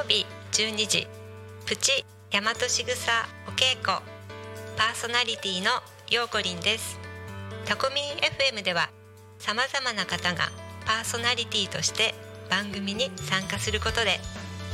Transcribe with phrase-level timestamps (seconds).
[0.00, 1.06] 曜日12時
[1.66, 3.98] プチ大和しぐさお稽古。
[4.78, 5.70] パーソナリティの
[6.10, 6.98] ようこりんです。
[7.66, 8.04] タコミン
[8.54, 8.88] FM では
[9.38, 10.48] さまざまな方が
[10.86, 12.14] パーソナリティとして
[12.48, 14.20] 番組に参加することで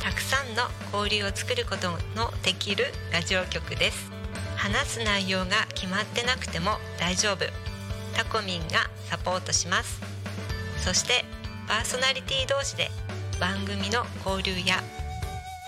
[0.01, 0.63] たくさんの
[0.97, 4.09] 交流を作ることのできるラジオ局です。
[4.55, 7.39] 話す内容が決まってなくても大丈夫。
[8.15, 9.99] タコミンがサポートします。
[10.77, 11.25] そして
[11.67, 12.89] パーソナリティ同士で
[13.41, 14.81] 番組の交流や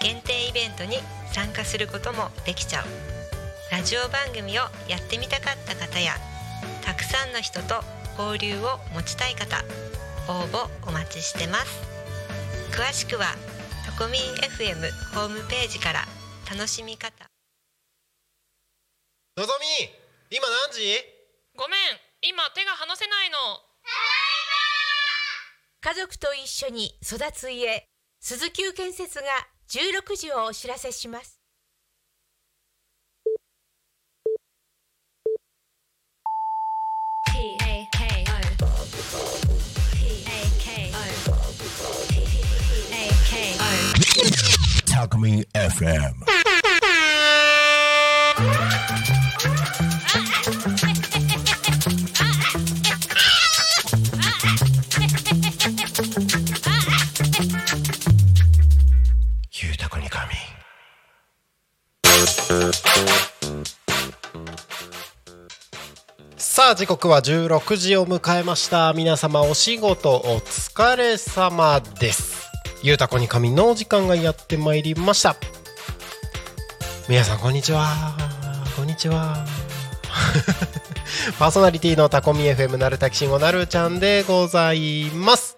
[0.02, 0.98] 限定イベントに
[1.32, 2.86] 参加することもできちゃう。
[3.72, 6.14] ラジオ番組をやってみたかった方や
[6.84, 7.84] たくさんの人と
[8.18, 9.64] 交流を持ちたい方
[10.28, 11.80] 応募お待ちしてます。
[12.72, 13.36] 詳しくは
[13.86, 14.22] タコミン
[14.58, 16.06] FM ホームページから
[16.50, 17.14] 楽しみ方。
[19.38, 19.90] のぞみ
[20.36, 20.98] 今何時？
[21.56, 21.80] ごめん
[22.22, 23.38] 今手が離せないの。
[25.82, 27.86] 家族と一緒に育つ家
[28.20, 29.26] 鈴木建設が
[29.70, 31.40] 16時をお知らせします
[44.88, 46.26] Talk Me FM.
[66.70, 68.94] さあ時刻は16時を迎えました。
[68.94, 72.48] 皆様お仕事お疲れ様です。
[72.84, 75.36] ゆうたこに神のお時間がやってまいりました。
[77.08, 78.16] 皆さんこんにちは。
[78.76, 79.48] こんにちは。
[81.40, 85.56] パーソナリティのタコミ FM なるたきしんごなるちゃんでございます。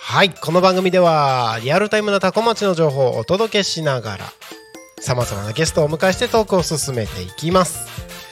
[0.00, 4.32] はいこの番組ではリアルタイムなタコ町の情報をお届けしながら
[4.98, 8.31] さまざまなゲストをお迎えしてトークを進めていきます。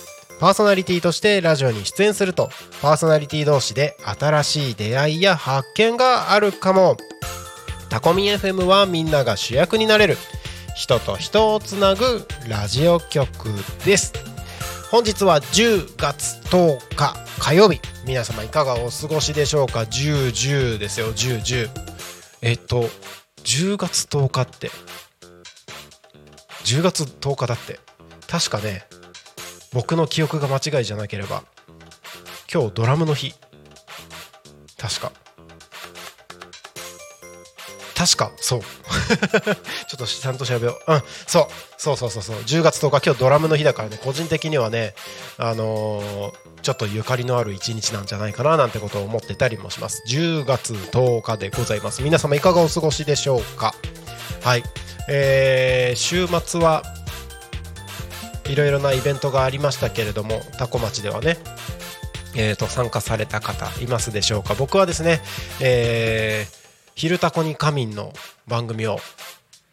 [0.41, 2.49] パーソナリティとしてラジオに出演すると
[2.81, 6.97] パーソナリティ同士で新しい出会いや発見があるかも。
[7.89, 10.17] タコミ FM はみんなが主役になれる。
[10.75, 13.49] 人と人をつなぐラジオ局
[13.85, 14.13] です。
[14.89, 17.79] 本日は10月10日火曜日。
[18.07, 21.13] 皆様いかがお過ごしでしょうか？1010ですよ。
[21.13, 21.69] 1010
[22.41, 22.89] えっと
[23.43, 24.71] 10月10日って。
[26.63, 27.79] 10月10日だって。
[28.27, 28.87] 確かね
[29.73, 31.43] 僕の記憶が間違いじゃなければ
[32.51, 33.33] 今日ドラムの日。
[34.77, 35.11] 確か。
[37.95, 38.31] 確か。
[38.37, 38.61] そう。
[38.61, 38.65] ちょ
[39.95, 40.93] っとちゃんと調べよう。
[40.93, 41.03] うん。
[41.27, 41.47] そう。
[41.77, 42.35] そうそうそうそう。
[42.37, 43.97] 10月10日今日ドラムの日だからね。
[44.03, 44.95] 個人的にはね
[45.37, 50.03] あのーちょっとゆかりのある一日なんじゃないかななんてことを思ってたりもします。
[50.07, 52.03] 10月10日でございます。
[52.03, 53.73] 皆様いかがお過ごしでしょうか？
[54.43, 54.63] はい。
[55.09, 56.83] えー、週末は
[58.51, 61.37] いろいろなイベントがありましたけれども多古町ではね
[62.35, 64.55] えー、と参加された方いますでしょうか。
[64.55, 65.21] 僕はですね、
[65.59, 66.61] えー
[66.95, 68.13] 「昼タコに仮眠」の
[68.47, 68.99] 番組を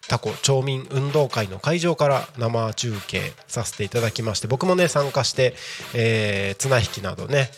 [0.08, 5.54] タコ町民運動会の会場から生中継させていただきまして僕もね参加して、
[5.94, 7.50] えー綱引きなどね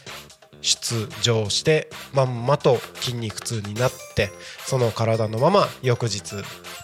[0.62, 4.30] 出場してまんまと筋肉痛になって
[4.66, 6.34] その体のまま翌日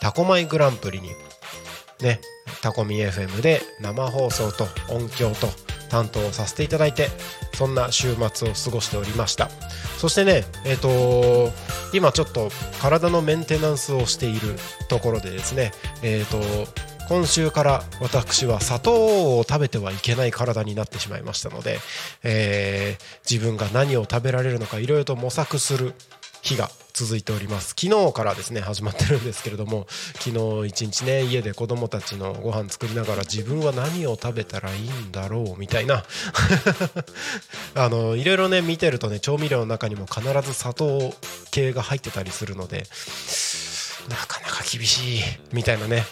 [0.00, 1.10] タコマイグランプリに
[2.00, 2.20] ね
[2.62, 5.48] タコミ FM で生放送と音響と
[5.88, 7.08] 担当させていただいて
[7.54, 9.48] そんな週末を過ごしておりました。
[9.98, 11.52] そしてねえっ、と
[11.94, 14.56] 今ちょっと体のメンテナンスをしている
[14.88, 16.40] ところでですねえっ、と
[17.08, 21.78] 今週から私は砂糖を食べてはいけない体になってしまいましたので、
[22.24, 25.94] えー自分が何を食べられるのかいろいろと模索する
[26.42, 27.74] 日が続いております。
[27.78, 29.86] 昨日からですね始まってるんですけれども
[30.18, 30.30] 昨
[30.64, 36.04] 日一日ね家で子供たちのご飯作りながら自分は何を食べたらいいんだろうみたいな。
[37.76, 41.14] あのいろいろね見てるとね調味料の中にも必ず砂糖
[41.50, 42.86] 系が入ってたりするので
[44.08, 45.20] なかなか厳しい
[45.52, 46.06] みたいなね。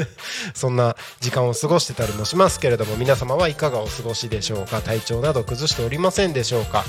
[0.54, 4.82] そんな時間を過ごしてたりもしますけれども皆様はいかがお過ごしでしょうか？
[4.82, 6.84] 体調など崩しておりませんでしょうか？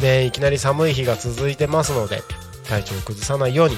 [0.00, 2.22] ねいきなり寒い日が続いてますので
[2.66, 3.76] 体調を崩さないように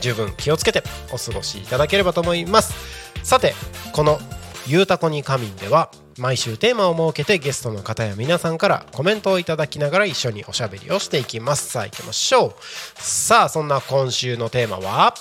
[0.00, 2.74] 十分気をつけてお過ごしいただければと思います。
[3.22, 3.54] さて
[3.92, 4.18] この
[4.66, 11.70] ゆうたこに仮眠では毎週テーマを設けてゲストの方や皆さんからコメントをいただきながら一緒におしゃべりをしていきます。
[11.70, 12.54] さあ行きましょう。
[12.94, 15.14] さあそんな今週のテーマは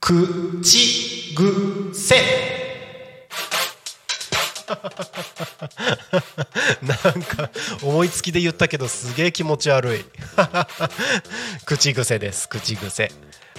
[0.00, 2.63] 口癖
[6.82, 7.50] なんか
[7.82, 10.04] 思いつきで言ったけどすげえ気持ち悪い。
[11.64, 12.48] 口癖です。
[12.48, 13.10] 口癖。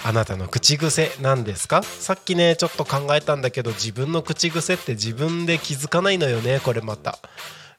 [0.04, 1.82] あなたの口癖なんですか？
[1.82, 7.18] さっきねちょっと考えたんだけど自分の口癖って自分で気づかないのよねこれまた。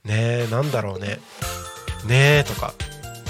[0.03, 1.19] ねえなんだろうね。
[2.05, 2.73] ねえとか。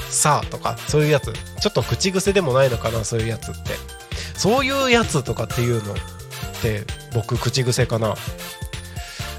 [0.09, 0.77] さあとか。
[0.87, 1.33] そういうやつ。
[1.61, 3.75] ちょっと口癖でもないのかなそういうやつって。
[4.35, 5.95] そういうやつとかっていうのっ
[6.61, 6.83] て
[7.13, 8.15] 僕口癖かな。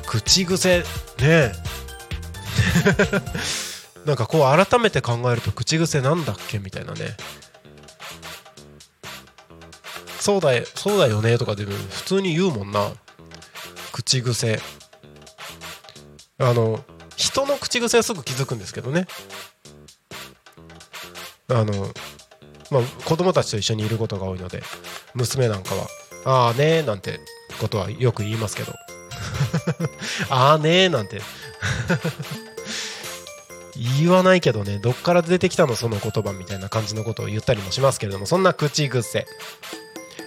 [0.08, 0.84] 口癖。
[1.20, 1.52] ね
[4.06, 6.58] なんかこう改めて考えると口癖なんだっけ？
[6.58, 7.14] みたいなね。
[10.19, 12.90] そうだよそうだよねとかでも普通に言うもんな。
[13.93, 14.60] 口癖。
[16.38, 16.82] あの
[17.16, 19.06] 人の口癖はすぐ気づくんですけどね。
[21.50, 21.93] あの
[22.70, 24.62] まあ子供たちと一緒にいることが多いので
[25.14, 25.87] 娘なんかは
[26.25, 27.20] 「ああね」なんて
[27.58, 28.72] ことはよく言いますけど。
[30.30, 31.20] あーねーなんて。
[34.00, 39.26] 言わないけどねどっから出てきたのその言葉みたいな感じのことを言ったりもしますけれどもそんな口癖。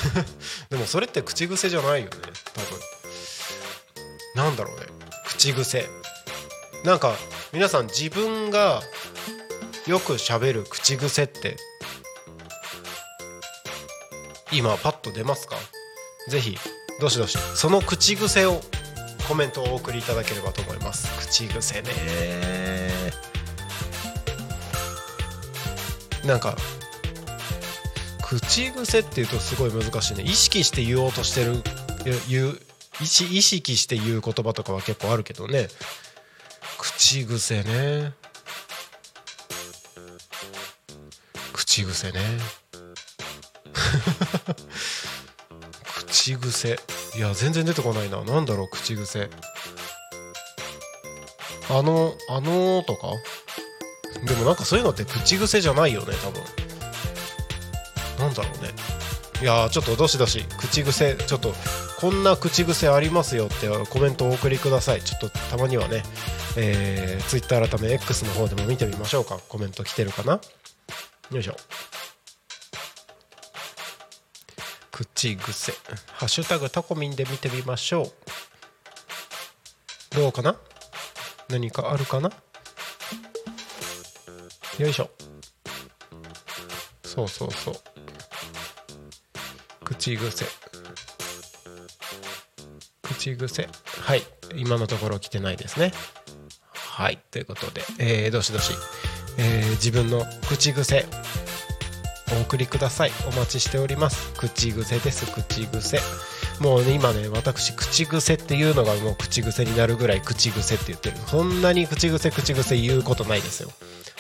[0.69, 2.11] でもそれって口癖じゃないよね。
[2.53, 2.79] 多分。
[4.35, 4.87] なんだろうね。
[5.25, 5.87] 口癖。
[6.83, 7.15] なんか
[7.51, 8.81] 皆さん自分が
[9.87, 11.57] よく喋る口癖って
[14.51, 15.55] 今パッと出ますか？
[16.29, 16.57] ぜひ
[16.99, 17.37] どしどし。
[17.55, 18.61] その口癖を
[19.27, 21.07] コメントをお送りいただければと思います。
[21.19, 22.74] 口癖ね。
[26.25, 26.55] なんか
[28.23, 30.23] 口癖っていうとすごい難しいね。
[30.23, 31.61] 意識して言おうとしてる
[32.27, 32.59] 言う
[33.01, 35.67] 意識して言う言葉とかは結構あるけどね。
[36.77, 38.13] 口癖ね。
[41.53, 42.19] 口癖ね。
[46.07, 46.79] 口癖。
[47.15, 48.23] いや全然出てこないな。
[48.23, 49.29] 何だろう口癖。
[51.69, 53.07] あのあのーとか？
[54.25, 56.41] でもなんかそういうのって口癖じゃないよね多分。
[58.19, 58.69] なんだろうね。
[59.41, 61.53] いやちょっとどしどし口癖ちょっと
[61.99, 65.01] こんな口癖ありますよってコメントをお送りください。
[65.01, 66.03] ちょっとたまにはね
[66.57, 69.39] えー、Twitter 改め X の方でも見てみましょうか。
[69.49, 70.39] コメント来てるかな？
[71.31, 71.55] よいしょ。
[74.91, 75.73] 口癖。
[76.13, 78.11] ハッシュタグタコミンで見てみましょう。
[80.15, 80.55] どうかな？
[81.49, 82.31] 何かあるかな？
[84.79, 85.09] よいしょ。
[87.03, 87.75] そうそうそう。
[89.85, 90.45] 口癖。
[93.03, 93.69] 口癖。
[94.01, 94.23] はい。
[94.55, 95.93] 今のところ来てないですね。
[96.73, 97.19] はい。
[97.31, 98.73] ということで、えー、どしどし、
[99.37, 101.05] えー、自分の口癖。
[102.37, 103.11] お送りください。
[103.27, 104.33] お待ちしております。
[104.33, 105.25] 口癖です。
[105.31, 105.99] 口癖。
[106.59, 111.17] もうね今ね私口癖っていうのがもう口癖になるぐらい口癖って言ってる。
[111.27, 113.71] そんなに口癖口癖言うことないですよ。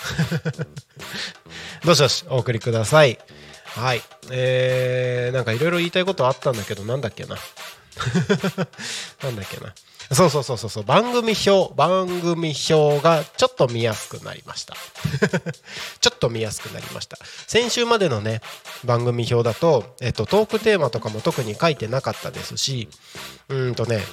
[1.85, 3.19] どしどしお送りください。
[3.65, 4.01] はい。
[4.31, 7.35] えー、なんかいろいろ言いたいことあったんだけどなんだっけな。
[9.23, 9.73] なんだっけな。
[10.11, 10.83] そうそうそうそう。
[10.83, 14.75] 番組表番組表がちょっと見やすくなりました。
[15.99, 17.17] ちょっと見やすくなりました。
[17.47, 18.41] 先週までのね
[18.83, 22.87] 番組表だと、えっと、トークテーマとかも特に書いてなかったですし
[23.49, 24.03] うーんとね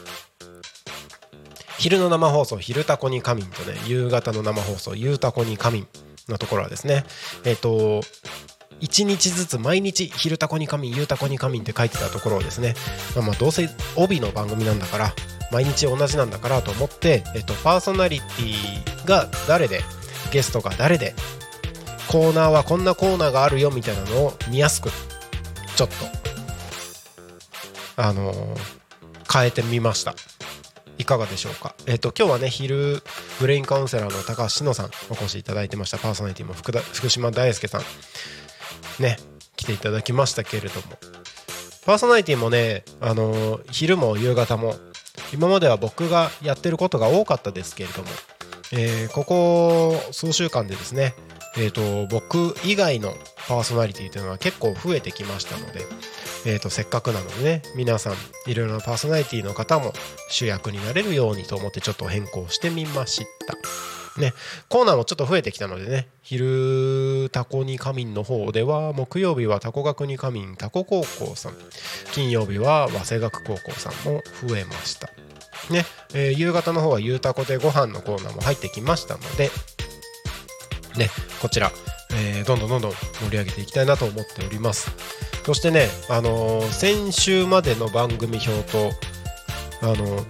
[1.78, 5.88] 昼の生放送「昼タコに仮眠」とね夕方の生放送「夕タコに仮眠」
[6.28, 7.04] のところはですね
[7.44, 8.02] えっと
[8.80, 12.74] 1日ずつ毎日「昼タコに仮眠」「夕タコに仮眠」って書いてたところをですね、
[13.14, 15.14] まあ、まあどうせ帯の番組なんだから
[15.50, 19.82] 毎日同じなんだからと思って、えっと、パーソナリティが誰で
[20.30, 21.14] ゲストが誰で
[22.08, 24.90] コーナーはこんなコーナーがあるよみたいなのを見やすく
[25.76, 25.94] ちょっと
[27.96, 28.82] あのー
[29.32, 30.14] 変えてみました。
[31.02, 31.74] いかがでしょうか？
[31.86, 33.02] えっ、と今日はね昼
[33.40, 35.98] ブレインカウンセラーの高橋志乃さんお越しいただいてました。
[35.98, 37.82] パーソナリティも福福島大輔さん。
[39.02, 39.18] ね
[39.56, 40.98] 来ていただきましたけれども。
[41.84, 44.76] パーソナリティもねあのー昼も夕方も
[45.32, 48.08] 今までは僕がやってることが多かったですけれども、
[48.72, 51.14] えーここ数週間でですね、
[51.56, 53.12] えー、と僕以外の
[53.48, 55.80] パーソナリティというのは結構増えてきましたので、
[56.44, 58.14] えー、とせっかくなのでね皆さん
[58.46, 59.92] いろいろなパーソナリティの方も
[60.28, 63.56] 主役になれるようにと思ってちょっと変更してみました。
[64.18, 64.34] ね、
[64.68, 71.54] コーナーもちょっと増えてきたのでね昼タコに仮眠の方では木曜日はタコ学に仮眠タコ高校さん
[72.12, 75.08] 金曜日は早稲学高校さんも増えました
[75.70, 79.50] ね、えー夕方の方はゆうたこでご飯のコーナーも入ってきましたので
[80.98, 81.08] ね
[81.40, 81.70] こちら、
[82.14, 84.90] えーどんどんどんどん盛り上げていきたいなと思っております
[85.44, 88.90] そしてね、あのー先週までの番組表と
[89.82, 90.24] あのー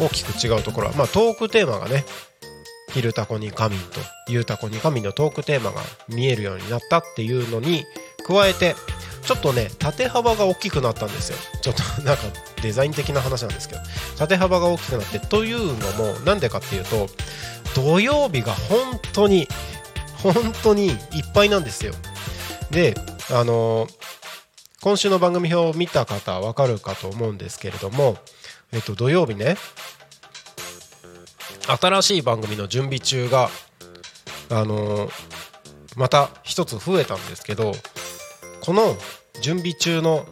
[0.00, 2.04] 大きく違うところは、まあ、トークテーマがね
[2.94, 7.84] 「昼タコに仮眠」と「ゆうたこに仮眠」のトークテーマが見えるようになったっていうのに
[8.24, 8.76] 加えて
[9.24, 11.38] ちょっとね縦幅が大きくなったんですよ。
[11.60, 12.22] ちょっと なんか
[12.62, 13.80] デザイン的な話なんですけど
[14.16, 17.08] 縦幅が大きくなってというのもなんでかっていうと
[17.74, 19.48] 土曜日が本当に
[20.22, 20.96] 本当にいっ
[21.34, 21.92] ぱいなんですよ。
[22.70, 22.94] で
[23.30, 23.86] あの
[24.80, 28.16] 今週の番組表を見た方はわかるかと思うんですけれども、
[28.72, 29.56] えっと、土曜日ね
[31.80, 33.50] 新しい番組の準備中が
[34.50, 35.10] あの
[35.96, 37.72] また一つ増えたんですけど
[38.62, 38.96] この
[39.42, 40.24] 準備中の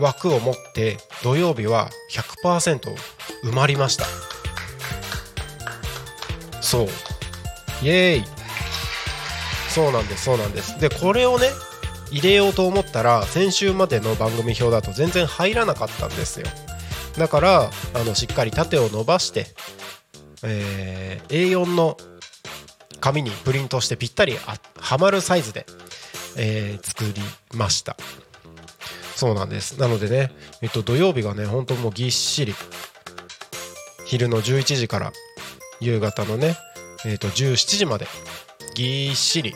[0.00, 1.90] 枠を持って土曜日は
[2.44, 2.80] 100%
[3.44, 4.04] 埋まりました。
[6.60, 6.86] そう。
[7.82, 8.24] イエーイ。
[9.68, 10.78] そうなんですそうなんです。
[10.80, 11.48] でこれをね
[12.12, 16.46] 入れようと思ったら先週までの番組表だと全然入らなかったんですよ。
[17.18, 19.46] だからあのしっかり縦を伸ばして、
[20.42, 21.96] えー A4 の
[23.00, 25.66] 紙にプリントしてぴったりあはまるサイズで、
[26.36, 27.14] えー作り
[27.56, 27.96] ました。
[29.16, 29.80] そうなんです。
[29.80, 32.54] なのでね、えっと、土曜日がね本当もうぎっしり。
[34.04, 35.12] 昼の11時から
[35.80, 36.56] 夕方のね、
[37.06, 38.06] えっと17時まで
[38.74, 39.54] ぎっしり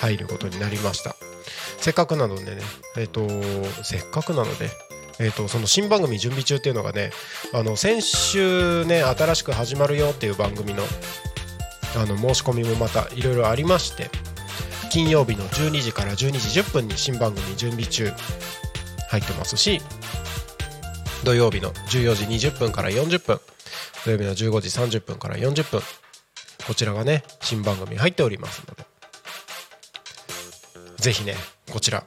[0.00, 1.16] 入ることになりました。
[1.86, 2.62] せっかくなのでね
[2.96, 3.28] えっ、と
[3.84, 4.68] せっかくなので
[5.20, 7.10] えー、とその新番組準備中っていうのがね
[7.54, 10.82] あの先週ね新しく始まるよっていう番組の
[11.96, 14.10] あの申し込みもまたいろいろありまして
[14.90, 18.10] 金曜日の12時から12時10分に新番組準備中
[19.08, 19.80] 入ってますし
[21.24, 23.40] 土曜日の14時20分から40分
[24.04, 25.80] 土曜日の15時30分から40分
[26.66, 28.95] こちらがね新番組入っておりますので
[31.06, 31.34] ぜひね
[31.70, 32.02] こちら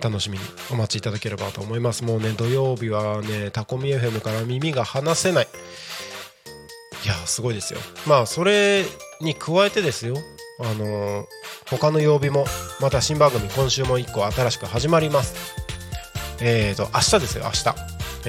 [0.00, 2.04] 楽しみにお待ちいただければと思います。
[2.04, 5.48] もうね土曜日はねタコミ FM から耳が離せない。
[7.04, 7.80] いやすごいですよ。
[8.06, 8.84] まあそれ
[9.20, 10.14] に加えてですよ。
[10.60, 11.24] あのー
[11.68, 12.44] 他の曜日も
[12.80, 15.34] また新番組今週も1個新しく始まります。
[16.40, 17.74] えーと明日ですよ明日。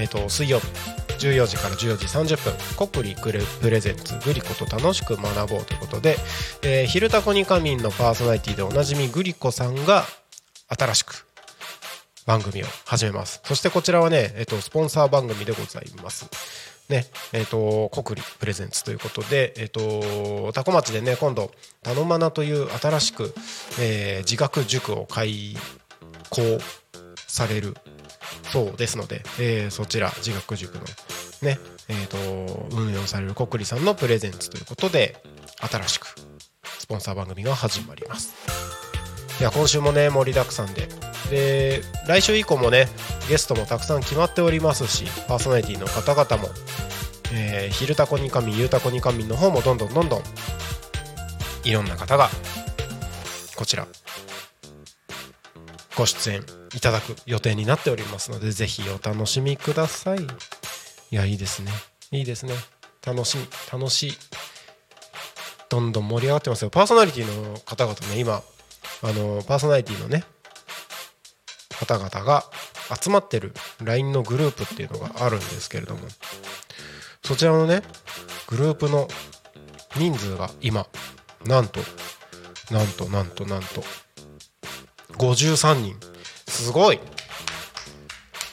[0.02, 0.97] えーと水曜日。
[1.18, 6.18] 14時から14時30分コクリクレプレゼンツグリコと楽しく学ぼうということで、
[6.64, 10.04] えー、昼タコニカミンのパーソナリティでおなじみグリコさんが
[10.70, 11.26] 新しく
[12.26, 13.42] 番組を始めます。
[13.46, 16.30] そしてこちらはね、えっと、スポンサー番組でございます。
[16.90, 21.52] ねえっとコクリプレゼンツということでえっとタコ町でね今度
[21.84, 23.34] 「たのまな」という新しく、
[23.80, 25.58] えー自学塾を開
[26.30, 26.60] 講
[27.28, 27.76] される
[28.51, 30.84] そうですので、えーそちら自学塾の
[31.41, 32.17] ねえっと
[32.72, 35.22] 運営をされるコクリさんのプレゼンツということで
[35.60, 36.15] 新しく
[36.79, 38.34] スポンサー番組が始まります。
[39.39, 40.88] いや今週もね盛りだくさんで。
[41.29, 42.88] で来週以降もね
[43.27, 46.50] ゲストもたくさん決まっておりますしパーソナリティの方々も、
[47.34, 50.22] え、昼タコにかみゆうたこにかみの方もどんどんどんどん
[51.65, 52.29] いろんな方が
[53.57, 53.86] こちら
[55.98, 56.44] ご出演
[56.75, 60.20] いただく予定になっておりますのでぜひお楽しみください。
[60.20, 60.25] い
[61.10, 61.72] やいいですね。
[62.12, 62.54] いいですね。
[63.04, 64.13] 楽しみ楽しい。
[65.70, 66.70] どんどん盛り上がってますよ。
[66.70, 68.44] パーソナリティの方々ね今
[69.01, 70.24] あのパーソナリティのね
[71.80, 72.44] 方々が
[73.01, 76.01] 集まってる LINE のグループっていうのがあるんですけれども
[77.24, 77.82] そちらのね
[78.48, 79.08] グループの
[79.96, 80.88] 人数が今
[81.46, 81.80] なんと
[82.72, 83.84] なんとなんとなんと
[85.18, 85.96] 53人。
[86.48, 87.00] すごい。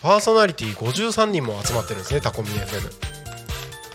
[0.02, 2.90] パーソナリティ53人も集まってるんですねタコミ FM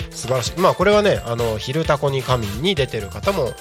[0.09, 0.59] 素晴らしい。
[0.59, 3.53] まあこれはねあの「昼タコに神」に出てる方も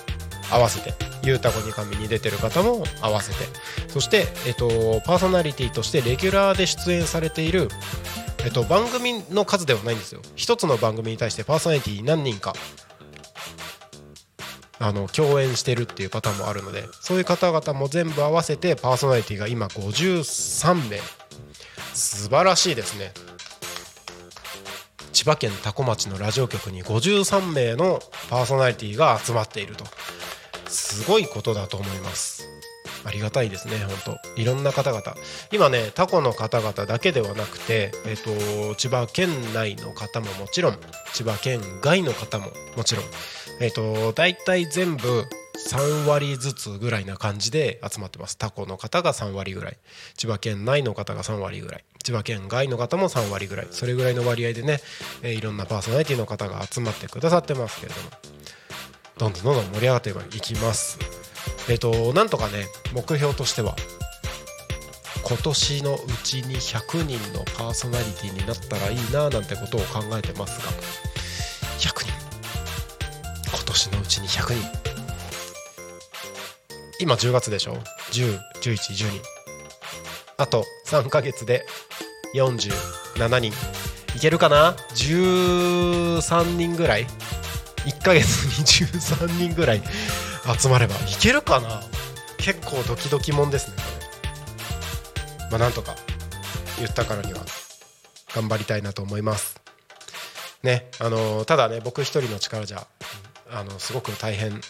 [0.51, 3.45] 合わせて「ゆうたこに神」に出てる方も合わせて。
[3.89, 7.69] そして、えっと、パーソナリティとしてレギュラーで出演されている、
[8.45, 10.21] えっと、番組の数ではないんですよ。
[10.37, 12.53] 一つの番組に対してパーソナリティ何人か
[14.81, 20.99] あの共演してるっていうパターンもあるのでそういう方々も全部合わせてパーソナリティが今53名。
[21.95, 23.13] 素晴らしいですね。
[25.13, 27.99] 千葉県多古町のラジオ局に53名の
[28.31, 29.85] パーソナリティが集まっていると。
[30.69, 32.47] すごいことだと思います。
[33.05, 34.41] ありがたいですね本当。
[34.41, 35.03] いろんな方々。
[35.51, 40.79] 今ねタコの方々だけではなくて、えーと、千葉県内の方ももちろん
[41.15, 43.05] 千葉県外の方ももちろん
[43.61, 45.25] えっ、ー、と大体全部
[45.69, 48.39] 3割ずつぐらいな感じで集まってます。
[48.39, 49.77] タコの方が3割ぐらい。
[50.17, 51.85] 千葉県内の方が3割ぐらい。
[52.05, 53.69] 千葉県外の方も3割ぐらい。
[53.71, 54.81] それぐらいの割合でね、
[55.23, 58.11] えー、いろんなパーソナリティの方が集まってくださってますけれども。
[59.19, 60.99] どんどんどんどん盛り上がっていきます。
[61.69, 63.75] えっ、ー、となんとかね目標としては
[65.25, 70.73] 今年のうちに100人のパーソナリティになったらいいななんてことを考えてますが
[71.79, 72.18] 100人。
[73.79, 74.69] 年のうちに100人。
[77.01, 77.77] 今10月でしょ
[78.11, 79.23] ？101112
[80.37, 81.65] あと3ヶ月で
[82.35, 83.53] 47人。
[84.17, 87.07] いけるかな？13人ぐらい。
[87.87, 89.83] 1ヶ月に13人ぐらい
[90.59, 91.81] 集まればいけるかな？
[92.39, 93.77] 結構ドキドキもんですね。
[93.77, 95.95] これまあなんとか
[96.79, 97.39] 言ったからには
[98.35, 99.61] 頑張りたいなと思います。
[100.65, 102.89] ねあのただね僕一人の力じゃ
[103.51, 104.61] あのすごく大変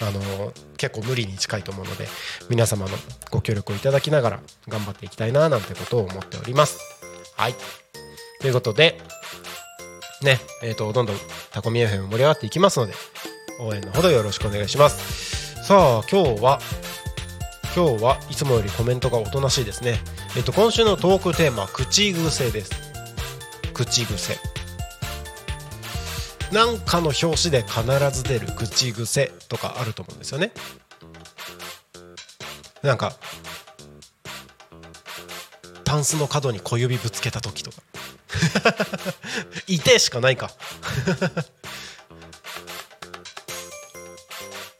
[0.00, 2.06] あの結構無理に近いと思うので
[2.48, 2.96] 皆様の
[3.30, 6.78] ご協力をいただきながら頑張っていきたいななんてことを思っております。
[7.36, 7.54] はい。
[8.40, 8.98] ということで
[10.22, 11.16] ねえーと、どんどん
[11.50, 12.92] タコミ FM 盛り上がっていきますので
[13.60, 15.64] 応援のほどよろしくお願いします。
[15.64, 16.58] さあ今日は
[17.74, 19.98] 今日はいつもよりコメントがおとなしいですね。
[20.36, 22.70] えっ、と今週のトークテーマ口癖です。
[23.72, 24.49] 口癖。
[26.52, 30.52] なんかの表紙で必ず出る口癖とかあると思うんですよね。
[32.82, 33.12] なんか
[35.84, 37.78] タンスの角に小指ぶつけた時とか。
[39.66, 40.50] いてしかないか。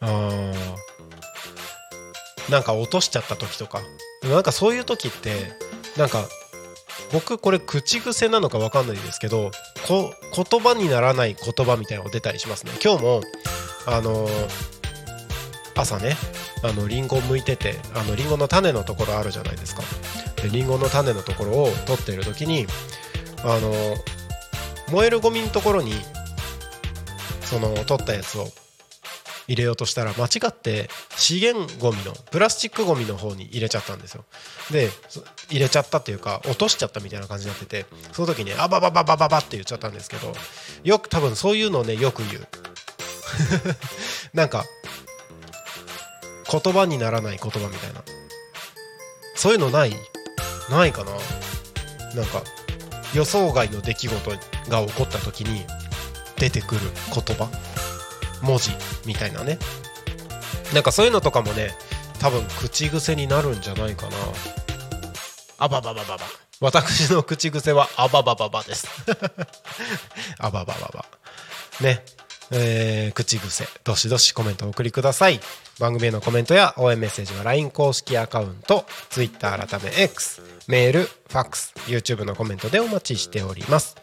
[0.01, 0.53] あ
[2.49, 3.81] なんか落としちゃった時とか。
[4.23, 5.53] なんかそういう時って
[5.97, 6.29] なんか
[7.13, 9.51] 僕これ口癖なのか分かんないですけど
[9.91, 12.71] こ言葉にならない言葉みたいなのが出たりしますね。
[12.83, 13.23] 今日も
[13.87, 14.31] あのー、
[15.75, 16.15] 朝ね
[16.63, 19.83] あのリンゴを剥いててあのリンゴの種のところあるじゃないですか。
[20.41, 22.67] でリンゴの種のところを取っている時に
[23.43, 23.73] あの
[24.93, 25.93] 燃えるゴミのところに
[27.41, 28.47] その取ったやつを
[29.51, 34.25] 入れようとしたら間違って資源ゴミのプラスチックゴミの方に入れちゃったんですよ。
[34.71, 34.89] で
[35.51, 40.33] 入れちゃったっていうか落としちゃったみたいな感じになっててその時にあばばばばばばって言っちゃったんですけど
[40.85, 42.49] よく多分そういうのをねよく言う。
[44.35, 44.65] なんか
[46.49, 48.05] 言葉にならない言葉みたいな。
[49.35, 49.97] そういうのない
[50.71, 51.11] ないかな。
[52.15, 52.45] なんか
[53.15, 54.31] 予想外の出来事
[54.69, 55.67] が起こった時に
[56.37, 56.81] 出てくる
[57.13, 57.70] 言葉。
[58.43, 58.71] 文字
[59.07, 59.59] みたいなね。
[60.75, 61.73] なんかそういうのとかもね
[62.19, 64.17] 多分口癖になるんじゃないかな。
[65.59, 66.25] あばばばばば。
[66.61, 68.87] 私の口癖はあばばばばです。
[70.39, 71.05] あばばばば。
[71.81, 72.05] ね。
[72.53, 73.67] えー、口癖。
[73.85, 75.41] どしどしコメントお送りください。
[75.81, 83.97] 番組へのコメントや応援メッセージは LINE 公式アカウント Twitter 改め X メールファックス YouTube のコメントでお待ちしております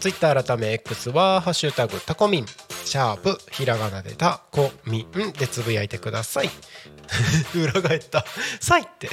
[0.00, 2.46] Twitter 改め X は「ハッシュタグタコミン」
[2.84, 6.50] シャープひらがなでたこみんでつぶやいてください。
[7.54, 8.24] 裏返った
[8.60, 9.08] 「さい」って。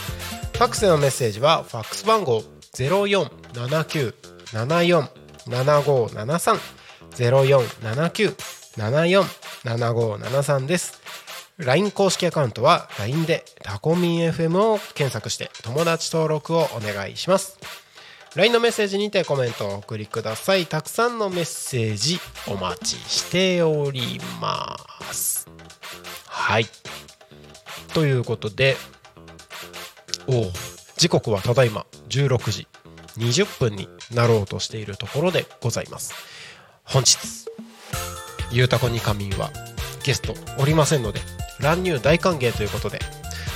[0.53, 4.15] ファックスのメッセージはファックス番号ゼロ四七九
[4.53, 5.24] 七四。
[5.47, 6.59] 七五七三
[7.11, 8.35] ゼロ四七九
[8.77, 9.25] 七四
[9.63, 10.99] 七五七三です。
[11.59, 17.59] LINE 公式アカウントは LINE でタコミン FM を検索して友達登録をお願いします。
[18.35, 20.65] LINE のメッセージにてコメントをお送りください。
[20.65, 24.75] たくさんのメッセージお待ちしておりま
[25.13, 25.47] す。
[26.25, 26.65] はい。
[27.93, 28.77] ということで
[30.27, 30.51] おお
[30.97, 32.67] 時刻はただいま16時。
[33.17, 36.13] 20分になろうとしているところでございます。
[36.83, 37.17] 本日
[38.51, 39.49] ゆうたこに仮眠は
[40.03, 41.19] ゲストおりませんので
[41.59, 42.99] 乱入大歓迎ということで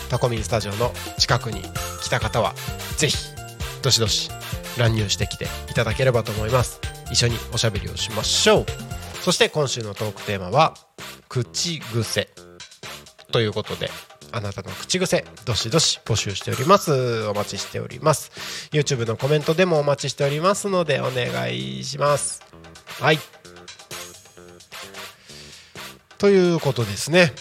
[0.10, 1.62] タコミンスタジオの近くに
[2.02, 2.54] 来た方は
[2.98, 3.16] ぜひ
[3.84, 4.32] どしどし
[4.78, 6.82] 乱入してきていただければと思います。
[7.12, 8.66] 一緒におしゃべりをしましょう。
[9.22, 10.74] そして今週のトークテーマは
[11.28, 12.30] 口癖
[13.32, 13.90] ということで
[14.32, 17.26] あなたの口癖どしどし募集しております。
[17.28, 18.32] お待ちしております。
[18.72, 22.44] YouTube のコメントでもお待ちしておりますのでお願いします。
[23.00, 23.20] はい。
[26.18, 27.32] ということですね。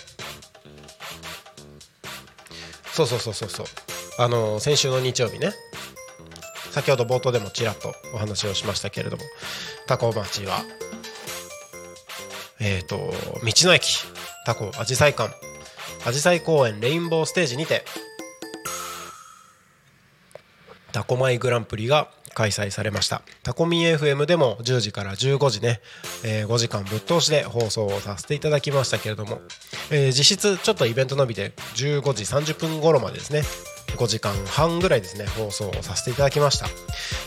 [2.92, 3.66] そうそうそうそうそう。
[4.18, 5.52] あの先週の日曜日ね。
[6.70, 9.22] 先ほど冒頭でもちらっとお話をしましたけれども
[9.86, 10.60] タコ町は
[12.60, 14.04] えっ、ー、と道の駅
[14.44, 15.34] タコアジサイ館
[16.04, 17.84] アジサイ公園レインボーステージにて。
[20.92, 23.22] タコマイグランプリが開催されました。
[23.42, 25.80] タコミン FM でも10時から15時ね、
[26.24, 29.40] えー、5時間ぶっ通しで放送をさせていただきましたけれども、
[29.90, 33.42] えー、実質ちょっとイベント伸びて15時30分頃までですね
[33.96, 36.66] 5時間半ぐらいですね放送をさせていただきました、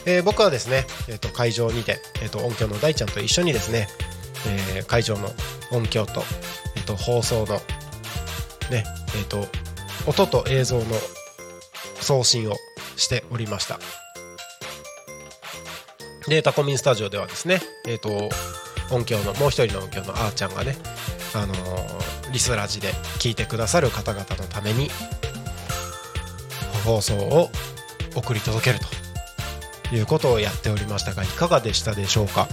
[0.05, 3.87] えー、僕はですね、えー、と会場にて、えー、と音響の大ちゃんと一緒にですね、
[4.75, 5.29] え、会場の
[5.71, 6.23] 音響と,、
[6.75, 7.61] えー、と放送の
[8.71, 8.83] ね
[9.15, 9.47] えー、と
[10.07, 10.85] 音と映像の
[11.99, 12.55] 送信を
[12.95, 13.79] しておりました。
[16.27, 18.29] でタコミンスタジオではですねえっ、と
[18.91, 20.75] 音響のもう一人の音響のあーちゃんがね
[21.35, 24.89] あのー、リスラジで聞いてくださる方々のために
[26.85, 27.49] 放送を
[28.15, 28.79] 送り届ける
[29.89, 32.47] ということをやっておりましたがいかがでしたでしょうか？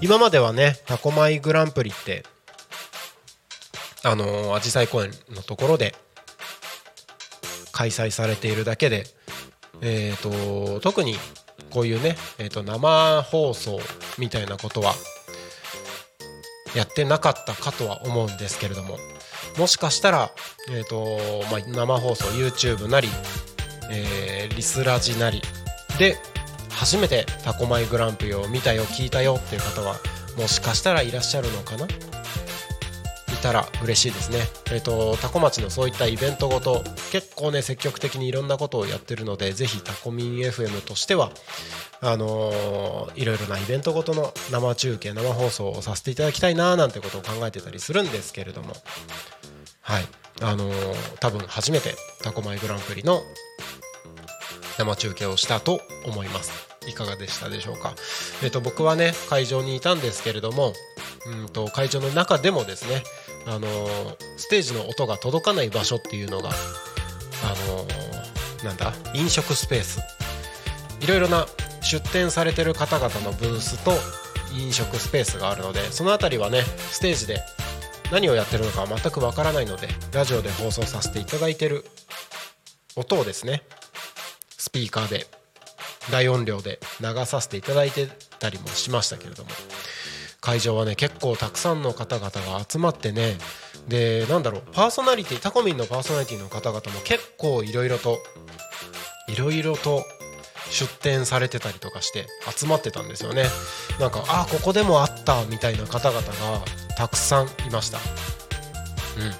[0.00, 2.24] 今まではねタコマイグランプリって
[4.04, 5.94] あのアジサイ公園のところで
[7.72, 9.04] 開催されているだけで、
[9.80, 11.16] えーと、特に
[11.70, 13.78] こういうね、えーと、生放送
[14.18, 14.94] みたいなことは
[16.74, 18.98] やってなかったかとは思うんですけれども
[19.58, 20.30] もしかしたら、
[20.70, 21.18] えーと
[21.50, 23.08] まあ、生放送 YouTube なり、
[23.90, 25.42] えー、リスラジなり
[25.98, 26.16] で
[26.70, 29.96] 初めてタコマイグランプリを見たよ聞いたよっていう方は
[30.36, 31.86] もしかしたらいらっしゃるのかな？
[33.38, 34.38] たら嬉しいですね。
[34.72, 41.30] えっ、ー、とタコ町のそういったイベントごと結構ね積極的にいろんなことをやってるのでぜひタコミン FM としては
[42.00, 48.74] あのー、いろいろなイベントごとの生中継生放送をさせていただきたいななんてことを考えてたりするんですけれども。
[49.80, 50.04] はい。
[50.40, 53.20] あのー、多分初めてタコマイグランプリの
[54.78, 56.68] 生中継をしたと思います。
[56.88, 57.94] いかがでしたでしょうか。
[58.42, 60.72] えっ、と僕はね会場にいたんですけれども
[61.26, 63.02] うんと会場の中でもですね
[63.50, 63.66] あの
[64.36, 67.86] ステージの音が届かない場所っていうのがあの
[68.62, 68.92] なんだ？
[69.14, 70.00] 飲食スペース。
[71.00, 71.46] いろいろな
[71.80, 73.92] 出店されてる方々のブースと
[74.52, 77.40] 飲食スペースがあるのでその辺りはねステージで
[78.10, 81.84] 何をやってるのか全くわからないのでラジオで放送させていただいてる
[82.96, 83.62] 音をですね
[84.56, 85.26] スピーカーで
[86.10, 88.08] 大音量で流させていただいて
[88.40, 89.50] たりもしましたけれども。
[90.40, 93.36] 会場はね結構たくさんの方々が集まってね。
[93.88, 98.18] でなんだろうパーソナリティタコミンのパーソナリティの方々も結構いろいろと
[99.28, 100.04] いろいろと
[100.70, 103.44] 出展されてたりとかして集まってたんですよね。
[103.98, 106.32] なんかああここでもあったみたいな方々が
[106.96, 107.98] たくさんいました。
[107.98, 108.00] う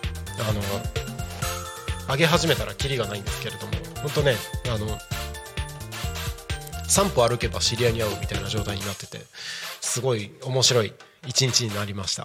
[0.05, 0.09] ん。
[0.41, 0.63] あの
[2.13, 4.37] 上げ始めたらキリがないんですけれども本当ね
[4.73, 4.87] あの
[6.89, 9.19] 3歩歩けば知り合いに会うみたいな状態になってて
[9.81, 10.93] すごい面白い
[11.27, 12.25] 一日になりました。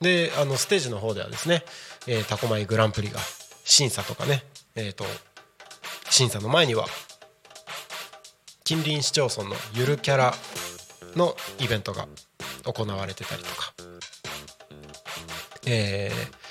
[0.00, 1.64] であのステージの方ではですね、
[2.06, 3.18] えー、タコマイグランプリが
[3.64, 4.42] 審査とかね、
[4.74, 5.04] えーと、
[6.10, 6.86] 審査の前には
[8.64, 10.34] 近隣市町村のゆるキャラ
[11.14, 12.06] のイベントが
[12.64, 13.72] 行われてたりとか
[15.66, 16.46] えー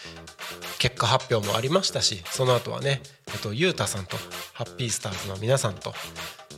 [0.78, 3.02] 結果発表もありましたしその後はね、
[3.34, 4.18] えっと、ゆうたさんと
[4.54, 5.94] ハッピースターズの皆さんと、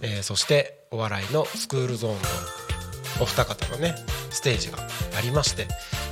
[0.01, 2.19] えーそしてお笑いのスクールゾーンの
[3.19, 3.95] お二方のね
[4.29, 4.77] ステージが
[5.17, 5.67] ありまして、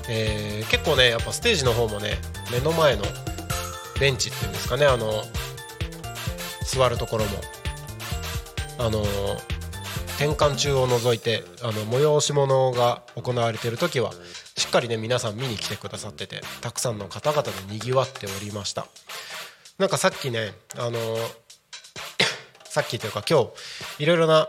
[0.10, 2.18] えー結構ねやっぱステージの方もね
[2.52, 3.04] 目の前の
[4.00, 5.24] ベンチっていうんですかねあの
[6.65, 7.32] 座るところも
[8.80, 9.04] あの
[10.18, 14.12] 転換中を除いてあの催し物が行われている時は
[14.58, 18.88] しっかりね皆さん見に来てくださっててたくさんの方々でにぎわっておりました。
[19.78, 21.00] なんかさっきねあの
[22.63, 23.50] さっきというか今
[23.98, 24.48] 日いろいろな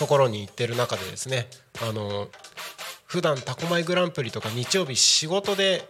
[0.00, 1.46] ところに行ってる中でですね
[1.80, 2.28] あの
[3.06, 5.88] 普段タコマイグランプリとか日曜日仕事で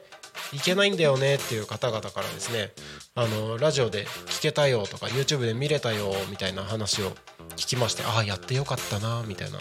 [0.53, 2.73] 行けないんだよねっていう方々からですね
[3.14, 7.12] あのラジオで聞けたよとか YouTube で見れたよみたいな話を
[7.57, 9.59] 聞きましてああやってよかったなみたいな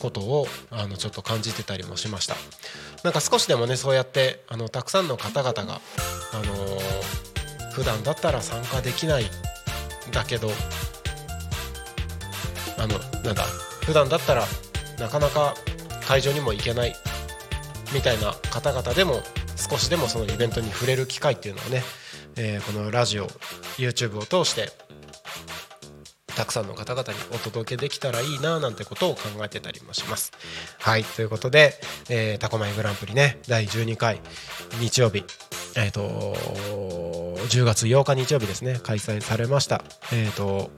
[0.00, 2.34] ことをあのちょっと感じてたりもしました。
[3.04, 5.80] なんか少しでもねそうやってあのたくさんの方々が
[6.32, 7.22] あのー
[7.72, 9.26] 普段だったら参加できないん
[10.12, 10.50] だけど
[12.78, 13.44] あのなんだ
[13.84, 14.44] 普段だったら
[14.98, 15.54] なかなか
[16.06, 16.94] 会場にも行けない
[17.94, 19.20] みたいな方々でも
[19.56, 21.82] 少しでもそのイベントに触れる機会っていうのをね、
[22.36, 23.26] えーこのラジオ
[23.78, 24.70] YouTube を通して
[26.34, 30.32] たくさんの方々にお届けできたらいいななんてことを考えてたりもします。
[30.78, 31.74] はいということで、
[32.08, 34.20] えータコマイグランプリね第12回
[34.80, 35.24] 日曜日
[35.74, 36.34] えー、と
[37.48, 39.82] 10月8日日曜日ですね開催されました。
[40.12, 40.70] えー、と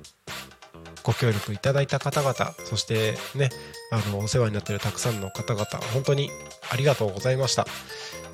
[1.05, 3.51] ご協力いただいた方々そしてね
[3.93, 6.31] あのお世話になっているたくさんの方々本当に
[6.73, 7.67] ありがとうございました。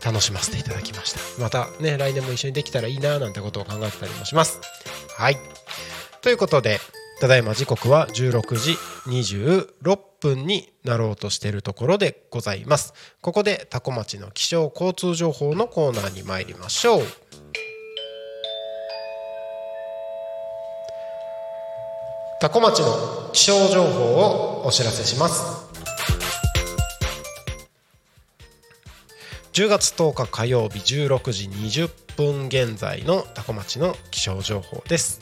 [0.04, 1.42] 楽しませていただきました。
[1.42, 4.60] またね来年も一緒にできたらいいななんてことを考えてたりもします。
[5.16, 5.36] はい。
[6.22, 6.78] ということで
[7.20, 12.94] ただいま時刻は16時26分になろうとしているところでございます。
[13.20, 17.02] ここでタコ町の気象交通情報のコーナーに参りましょう。
[22.40, 25.68] タコ町の気象情報をお知らせします。
[29.52, 35.20] 10月10日火曜日16時20分現在のタコ町の気象情報です。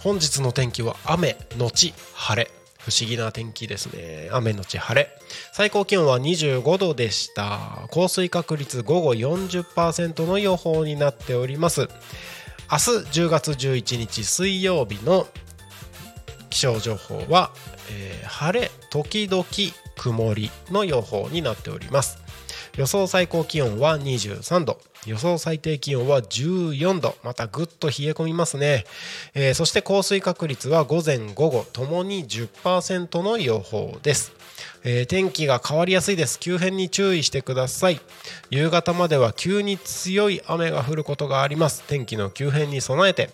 [0.00, 2.50] 本日の天気は雨のち晴れ。
[2.78, 4.28] 不思議な天気ですね。
[4.30, 5.08] 雨のち晴れ。
[5.54, 7.88] 最高気温は25度でした。
[7.90, 11.80] 降水確率午後40%の予報になっております。
[11.80, 12.90] 明日
[13.22, 15.26] 10月11日水曜日の
[16.48, 17.50] 気象情報は、
[17.90, 19.44] えー晴れ時々
[19.96, 22.18] 曇りの予報になっております。
[22.76, 24.80] 予想最高気温は23度。
[25.06, 27.16] 予想最低気温は14度。
[27.24, 28.84] またぐっと冷え込みますね、
[29.34, 34.32] えーそして降水確率は午前午後ともに10%の予報です。
[34.84, 36.38] えー天気が変わりやすいです。
[36.38, 38.00] 急変に注意してください。
[38.50, 41.82] 夕方までは急に強い雨が降ることがあります。
[41.88, 43.30] 天気の急変に備えて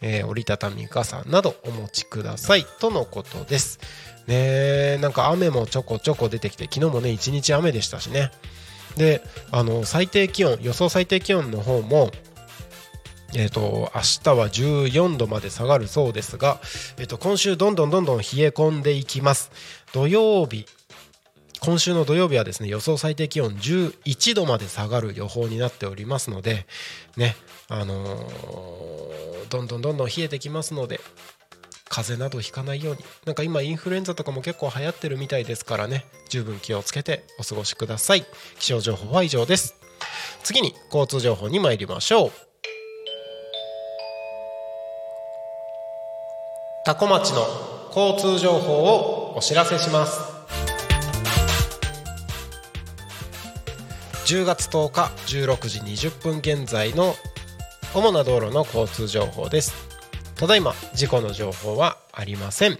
[0.00, 3.78] えー折りたたみ傘などお持ちくださいとのことです。
[4.26, 8.30] ねなんか雨もちょこちょこ出てきて昨日もね一日雨でしたしね。
[8.96, 12.10] であの最低気温予想最低気温の方も
[13.36, 16.60] えー、と明日は14度まで下がるそうですが、
[16.98, 19.50] えー、と今週どんどんどんどん冷え込んでいきます
[19.92, 20.66] 土曜日
[21.64, 26.66] 今週の土曜日はですね予想最低気温11度まで下がる予報になっておりますので
[27.16, 27.36] ね
[27.68, 31.00] あのーどんどんどんどん冷えてきますので
[31.88, 33.04] 風邪などひかないように。
[33.24, 38.24] なんか今インフルエンザとかも結構流行ってるみたいですからね十分気をつけてお過ごしください。
[38.58, 39.76] 気象情報は以上です。
[40.42, 42.32] 次に交通情報に参りましょう。
[46.84, 47.46] 多古町の
[47.94, 50.33] 交通情報をお知らせします。
[54.24, 57.14] 10月10日16時20分現在の
[57.94, 59.74] 主な道路の交通情報です。
[60.36, 62.78] ただいま事故の情報はありません。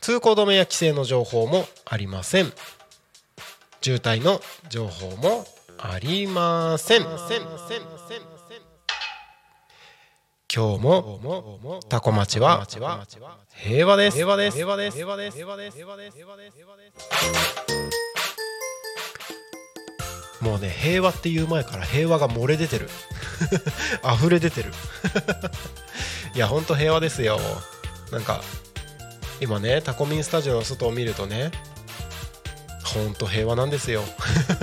[0.00, 2.50] 通行止めや規制の情報もありません。
[3.82, 4.40] 渋滞の
[4.70, 5.44] 情報も
[5.78, 7.02] ありません。
[7.02, 7.18] 今
[10.78, 12.66] 日もタコ町は
[13.52, 14.16] 平和です。
[14.16, 14.56] 平和です。
[14.56, 14.96] 平和です。
[14.96, 15.36] 平和です。
[15.36, 15.76] 平和です。
[15.76, 16.16] 平和です。
[20.40, 22.88] もうね平和っていう前から平和が漏れ出てる。
[24.18, 24.72] 溢れ出てる。
[26.34, 27.40] いやほんと平和ですよ。
[28.10, 28.42] なんか
[29.40, 31.50] 今ねタコミンスタジオの外を見るとね
[32.84, 34.04] ほんと平和なんですよ。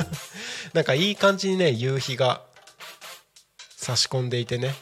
[0.73, 2.41] なんかいい感じにね夕日が
[3.75, 4.75] 差し込んでいてね。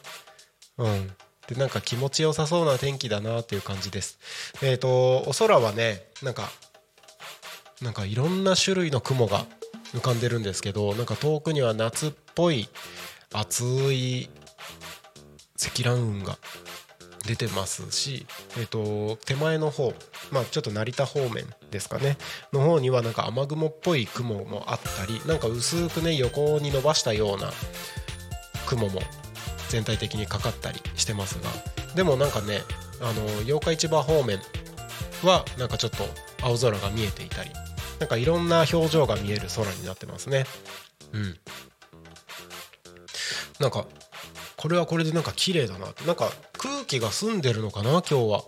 [0.77, 1.15] うん。
[1.47, 4.19] でなんか気持ちよさそうな天気だなっていう感じです。
[4.61, 6.51] えっ、とお空はねなんか
[7.81, 9.45] なんかいろんな種類の雲が
[9.93, 12.69] 浮かんでるんですけどなんか遠くには夏っぽい
[13.33, 14.29] 熱い
[15.55, 16.37] 積乱雲が
[17.25, 18.25] 出てますし、
[18.57, 19.93] えー、と手前の方、
[20.31, 22.17] まあ、ちょっと成田方面ですかね。
[22.51, 27.51] の方にはなんか雨雲っぽい雲もあったりなんか薄くね横に伸ばしたような
[28.65, 29.01] 雲も
[29.69, 31.49] 全体的にかかったりしてますが。
[31.95, 32.61] でもなんかね
[33.01, 34.39] あの八日市場方面
[35.23, 36.05] はなんかちょっと
[36.41, 37.51] 青空が見えていたり
[38.01, 40.45] なんかいろんな表情が見える空になってますね。
[41.13, 41.37] うん。
[43.59, 43.85] なんか
[44.57, 46.03] これはこれでなんか綺麗だなって。
[46.05, 47.91] なんか空気が澄んでるのかな？
[47.91, 48.43] 今日は。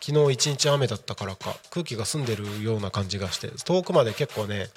[0.00, 1.54] 昨日一日雨だったからか。
[1.70, 3.50] 空気が澄んでるような感じがして。
[3.62, 4.68] 遠くまで結構ね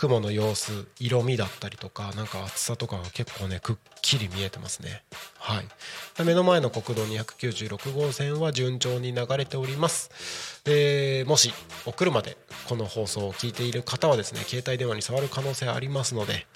[0.00, 5.02] 雲の様子色味だったりとかなんか厚さとかが結構ねくっきり見えてますね。
[5.38, 6.24] はい。
[6.24, 10.62] 目の前の国道296号線は順調に流れております。
[10.64, 11.52] でもし
[11.84, 16.46] お車でこの放送を聞いている方はですね携帯電話に触る可能性ありますので、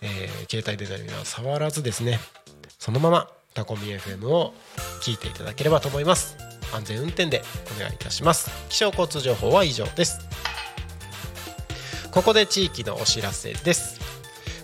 [0.00, 2.18] えー、携帯電話には触らずですね
[2.78, 4.54] そのままタコミ FM を
[5.02, 6.38] 聞いていただければと思います。
[6.72, 7.42] 安全運転で
[7.76, 8.50] お願いいたします。
[8.70, 10.53] 気象交通情報は以上です。
[12.14, 13.98] ここで地域のお知らせです。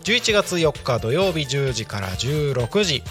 [0.04, 3.02] 11月4日土曜日10時から16時。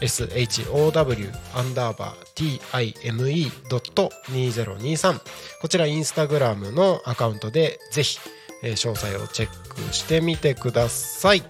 [0.00, 5.20] SHOW アンダーバー TIME.2023
[5.60, 8.18] こちらインスタグラムのアカウントでぜひ、
[8.62, 11.42] 詳細をチェックしてみてください。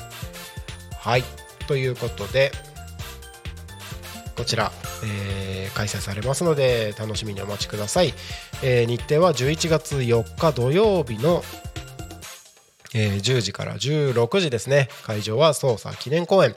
[0.99, 1.25] はい。
[1.67, 2.51] ということで
[4.37, 4.73] こちら、
[5.05, 8.13] えー、開催されますので楽しみにお待ちください、
[8.63, 11.43] えー、日程は11月4日土曜日の
[12.93, 14.89] えー、10時から16時ですね。
[15.05, 16.57] 会場は捜査記念公園。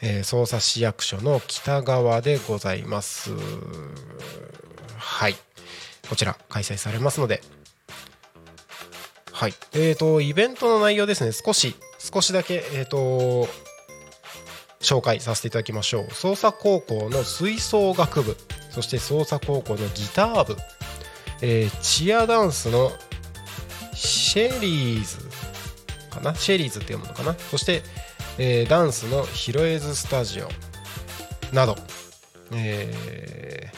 [0.00, 3.30] えー、匝瑳市役所の北側でございます。
[4.96, 5.36] はい。
[6.08, 7.42] こちら開催されますので。
[9.32, 9.54] はい。
[9.72, 11.32] えーとイベントの内容ですね。
[11.32, 13.48] 少し少しだけえっ、ー、と
[14.80, 16.06] 紹介させていただきましょう。
[16.08, 18.36] 捜査高校の吹奏楽部。
[18.70, 20.56] そして捜査高校のギター部、
[21.42, 22.90] えー、チアダンスの
[23.94, 25.18] シェリーズ
[26.10, 26.34] かな？
[26.34, 27.34] シェリーズっていうものかな？
[27.34, 27.82] そして
[28.38, 30.48] えー、ダンスのヒロエズスタジオ
[31.54, 31.76] など、
[32.52, 33.70] え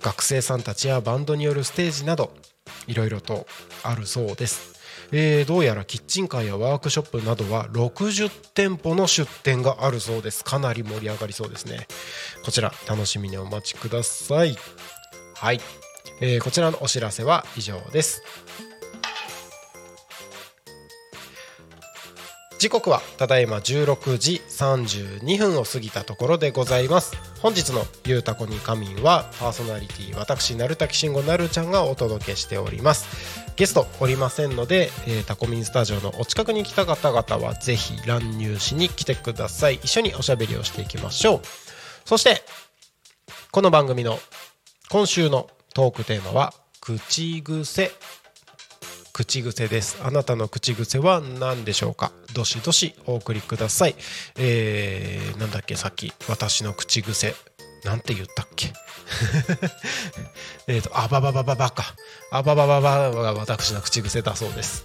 [0.00, 2.32] ー、学生さんたちやバンドによるステージなど
[2.86, 3.46] いろいろと
[3.82, 4.78] あるそうです、
[5.10, 10.44] えー、どうやらキッチンカーやワークショップなどは60店舗の出店があるそうです。
[10.44, 11.86] かなり盛り上がりそうですね。
[12.44, 14.56] こちら楽しみにお待ちください。
[15.34, 15.60] はい、
[16.20, 18.22] えー、こちらのお知らせは以上です。
[22.58, 27.16] 時刻はただいま16時32分を過ぎたところでございます。
[27.40, 33.06] 本日の「ゆうたこに仮眠」はパーソナリティ私鳴滝慎吾なるちゃんがお届けしております。
[33.54, 39.76] ゲストおりませんので、えー、タコミンスタジオのお近くに来た方々はぜひ乱入しに来てください。
[39.76, 41.42] 一緒におしゃべりをしていきましょう。
[42.04, 42.42] そして
[43.52, 44.18] この番組の
[44.88, 47.92] 今週のトークテーマは口癖。
[49.18, 52.12] 口癖ですあなたの口癖は何でしょうか？
[52.34, 53.96] どしどしお送りください
[54.38, 55.74] えー、なんだっけ？
[55.74, 57.34] さっき私の口癖
[57.82, 58.72] なんて言ったっけ？
[60.72, 61.96] えっと、あばばばばばか。
[62.30, 64.84] あばばばばが私の口癖だそうです。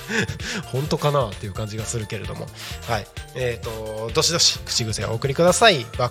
[0.72, 2.46] 本当かなっていう感じがするけれども。
[2.86, 3.06] はい。
[3.34, 5.84] えっ、ー、と、どしどし口癖をお送りください。
[5.98, 6.10] ば、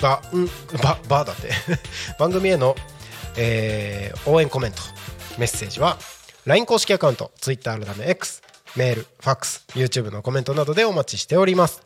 [0.00, 0.46] ば、ん、
[0.82, 1.52] ば、ばだって。
[2.18, 2.74] 番組への、
[3.36, 4.82] えー、応援コメント、
[5.38, 5.96] メッセージは、
[6.44, 8.42] LINE 公式アカウント Twitter 改め X
[8.76, 11.82] メールファックス YouTube のコメントなどでお待ちしております。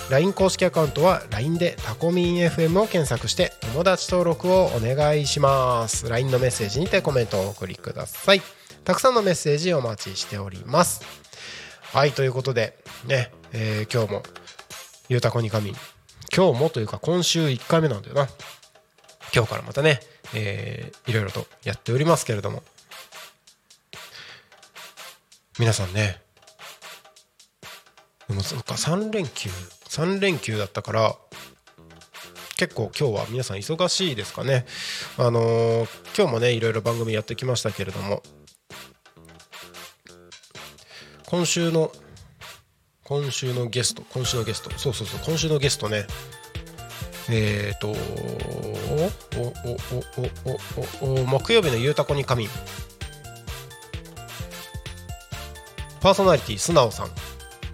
[0.09, 6.07] LINE 公式アカウントは LINE でタコミン FM を検索して友達登録をお願いします。
[6.09, 8.41] LINE のメッセージにてコメントをお送りください。
[8.83, 11.01] たくさんのメッセージお待ちしております。
[11.81, 14.23] はいということでね、えー今日も
[15.09, 15.73] ゆうたこにかみ。
[16.35, 18.27] 今日もというか今週1回目なんだよな。
[19.33, 19.99] 今日からまたね、
[20.33, 22.63] えーいろいろとやっておりますけれども。
[25.59, 26.19] 皆さんね。
[28.27, 29.49] でもそっか3連休。
[29.89, 31.15] 3連休だったから
[32.57, 34.65] 結構今日は皆さん忙しいですかね。
[35.17, 35.87] あのー
[36.17, 38.23] 今日もねいろいろ番組やってきましたけれども。
[41.27, 41.91] 今週の
[43.03, 44.71] 今週のゲスト今週のゲスト。
[44.77, 46.07] そうそうそう今週のゲストね。
[47.29, 49.53] えっ、ー、とおお
[51.01, 52.49] おおおお木曜日のゆうたこに仮眠
[56.03, 57.11] パーソナリティ素直さん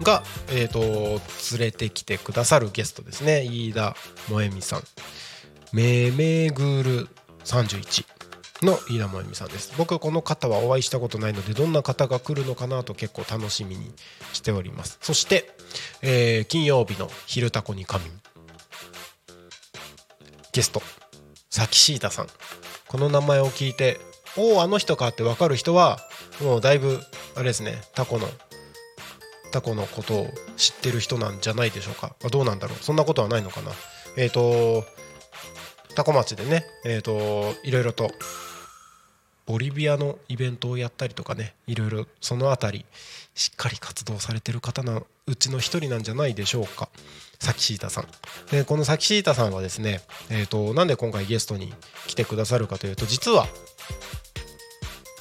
[0.04, 0.22] が、
[0.52, 1.20] えー、と
[1.58, 3.44] 連れてきてくださるゲストですね。
[3.44, 3.96] 飯田
[4.28, 4.82] 萌実さん。
[5.72, 7.08] めめぐる
[7.44, 8.06] 31
[8.62, 9.74] の飯田萌実さんです。
[9.76, 13.92] 僕この方はお会いしたことないのでどんな方が来るのかなと結構楽しみに
[14.32, 14.98] しております。
[15.02, 15.50] そして、
[16.00, 18.12] えー金曜日の「昼タコに仮眠」
[20.54, 20.80] ゲスト
[21.50, 22.28] さきしーたさん。
[22.86, 23.98] この名前を聞いて
[24.36, 25.98] おおあの人かって分かる人は
[26.42, 27.00] もうだいぶ
[27.36, 28.26] あれですねタコの
[29.52, 30.26] タコのことを
[30.56, 32.14] 知ってる人なんじゃないでしょうか。
[32.24, 32.78] あどうなんだろう。
[32.82, 33.72] そんなことはないのかな。
[34.16, 34.84] えっ、と
[35.96, 38.10] タコ町でねえっ、といろいろと
[39.46, 42.84] ボリビアのイベントをやったりとかねいろいろそのあたり
[43.34, 46.88] しっかり活動されてる方のうちの一人なんじゃないでしょうか。
[47.40, 48.06] サキシータさん。
[48.50, 51.72] でこのサキシータさんはですね、えー、となんで今回ゲストに
[52.06, 53.48] 来てくださるかというと実は、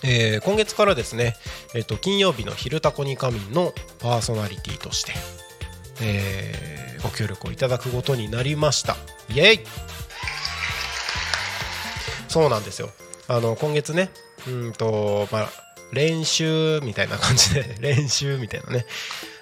[0.04, 1.36] えー今月からですね、
[1.76, 5.14] えー、と金曜日の「昼タコに仮眠」のパーソナリティとして、
[6.02, 8.98] えーご協力をいただくことになりました。
[9.30, 9.60] イエイ!
[12.28, 12.90] そうなんですよ。
[13.30, 14.10] あの今月ね
[14.48, 15.50] うんとまあ
[15.94, 18.86] 練習みたいな感じで 練習みたいなね、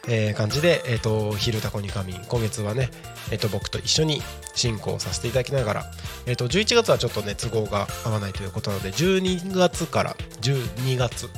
[0.07, 2.21] えー感じで、えー、と昼タコに仮眠。
[2.27, 2.89] 今月はね、
[3.31, 4.21] えー、と僕と一緒に
[4.55, 5.85] 進行させていただきながら、
[6.25, 11.29] えー、と11月はちょっとね都合が合わないということなので12月から12月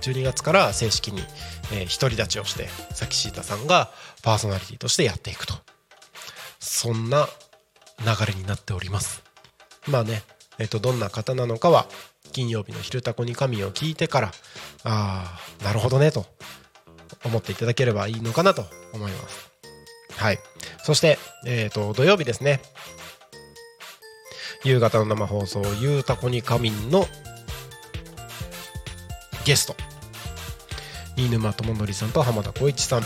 [0.00, 1.22] 12月から正式に、
[1.72, 3.90] えー独り立ちをしてさきしーたさんが
[4.22, 5.54] パーソナリティとしてやっていくと。
[6.60, 7.28] そんな
[8.00, 9.22] 流れになっております。
[9.88, 10.22] まあね、
[10.58, 11.88] えっとどんな方なのかは
[12.32, 14.32] 金曜日の「昼タコに神」を聞いてから
[14.84, 16.26] ああなるほどねと。
[17.24, 19.50] 思っていただければいいのかなと思います。
[20.16, 20.38] はい。
[20.82, 22.60] そして、えっと土曜日ですね。
[24.64, 27.06] 夕方の生放送「ゆうたこに神」の
[29.44, 29.76] ゲスト。
[31.16, 33.02] 飯沼智則さんと浜田浩一さん、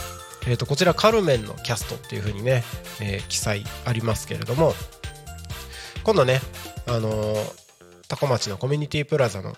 [0.47, 2.63] えー、とこちらカルメンのキャストっていう風にね、
[3.01, 4.75] えー記載ありますけれども。
[6.05, 6.41] 今度ね
[6.87, 7.63] あのー
[8.13, 9.57] 多古町のコミュニティプラザの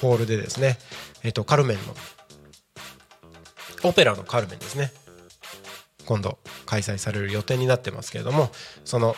[0.00, 0.78] ホールでですね、
[1.22, 1.94] えー、とカルメンの
[3.82, 4.92] オペラのカルメンですね。
[6.06, 8.50] 今度開催される予定になってますけれども
[8.84, 9.14] その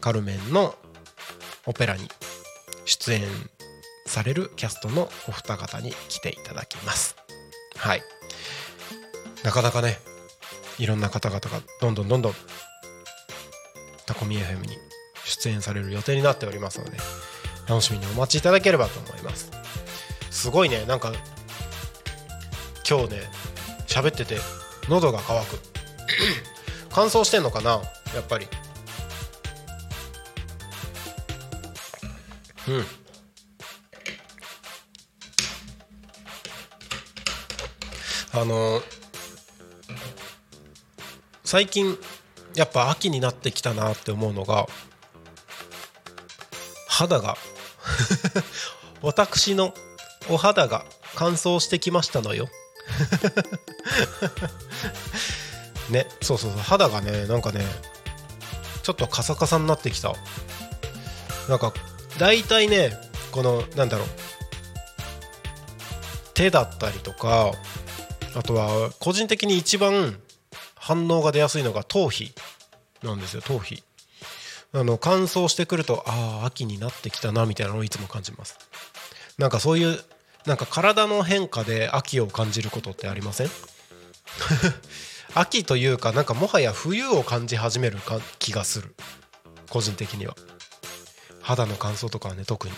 [0.00, 0.74] カルメンの
[1.66, 2.08] オペラに
[2.86, 3.22] 出演
[4.06, 7.16] されるキャストのお二方に来ていただきます。
[7.76, 8.02] はい。
[9.42, 9.98] なかなかね
[10.78, 12.34] いろんな方々がどんどんどんどん
[14.06, 14.78] タコミ FM に
[15.24, 16.96] 出演される予定になっておりますので
[17.68, 19.50] 楽しみにお待ちいただければと思います。
[20.30, 21.12] すごいねなんか
[22.88, 23.20] 今日ね
[23.92, 24.38] 喋ってて
[24.88, 25.60] 喉が渇く。
[26.88, 27.82] 乾燥してんのかな？
[28.14, 28.46] やっぱり。
[32.68, 32.84] うん。
[38.34, 38.80] あの
[41.44, 41.98] 最近
[42.54, 44.66] やっぱ秋になってきたなって思うのが
[46.88, 47.36] 肌が。
[49.02, 49.74] 私の
[50.30, 52.48] お肌が乾燥してきましたのよ。
[55.90, 57.60] ねそうそうそう肌がねなんかね
[58.82, 60.14] ちょっとカサカサになってきた。
[61.48, 61.72] なんか
[62.18, 62.92] 大体ね
[63.30, 64.06] このなんだろう。
[66.34, 67.52] 手だったりとか
[68.34, 70.18] あとは個人的に一番
[70.74, 72.34] 反応が出やすいのが頭皮
[73.02, 73.84] なんですよ頭皮。
[74.72, 78.58] あの乾燥してくるとああ秋になってきたなみたいなのをいつも感じます。
[79.38, 79.98] なんかそういう
[80.46, 83.48] なんか体の変化で秋を感じることってありません？
[85.34, 88.94] 秋というかなんかもはや冬を感じ始めるか気がする。
[89.70, 90.36] 個人的には。
[91.40, 92.74] 肌の乾燥とかはね特に。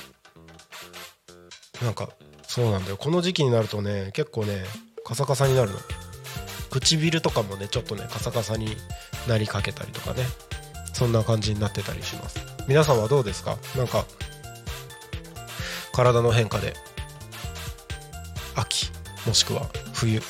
[1.82, 2.10] なんか
[2.46, 2.96] そうなんだよ。
[2.96, 4.64] この時期になるとね結構ね
[5.04, 5.78] カサカサになるの。
[6.70, 8.76] 唇とかもねちょっとねカサカサに
[9.28, 10.26] なりかけたりとかね。
[10.92, 12.38] そんな感じになってたりします。
[12.68, 13.58] 皆さんはどうですか？
[13.76, 14.06] なんか
[15.92, 16.74] 体の変化で
[18.54, 18.90] 秋
[19.26, 20.22] もしくは冬。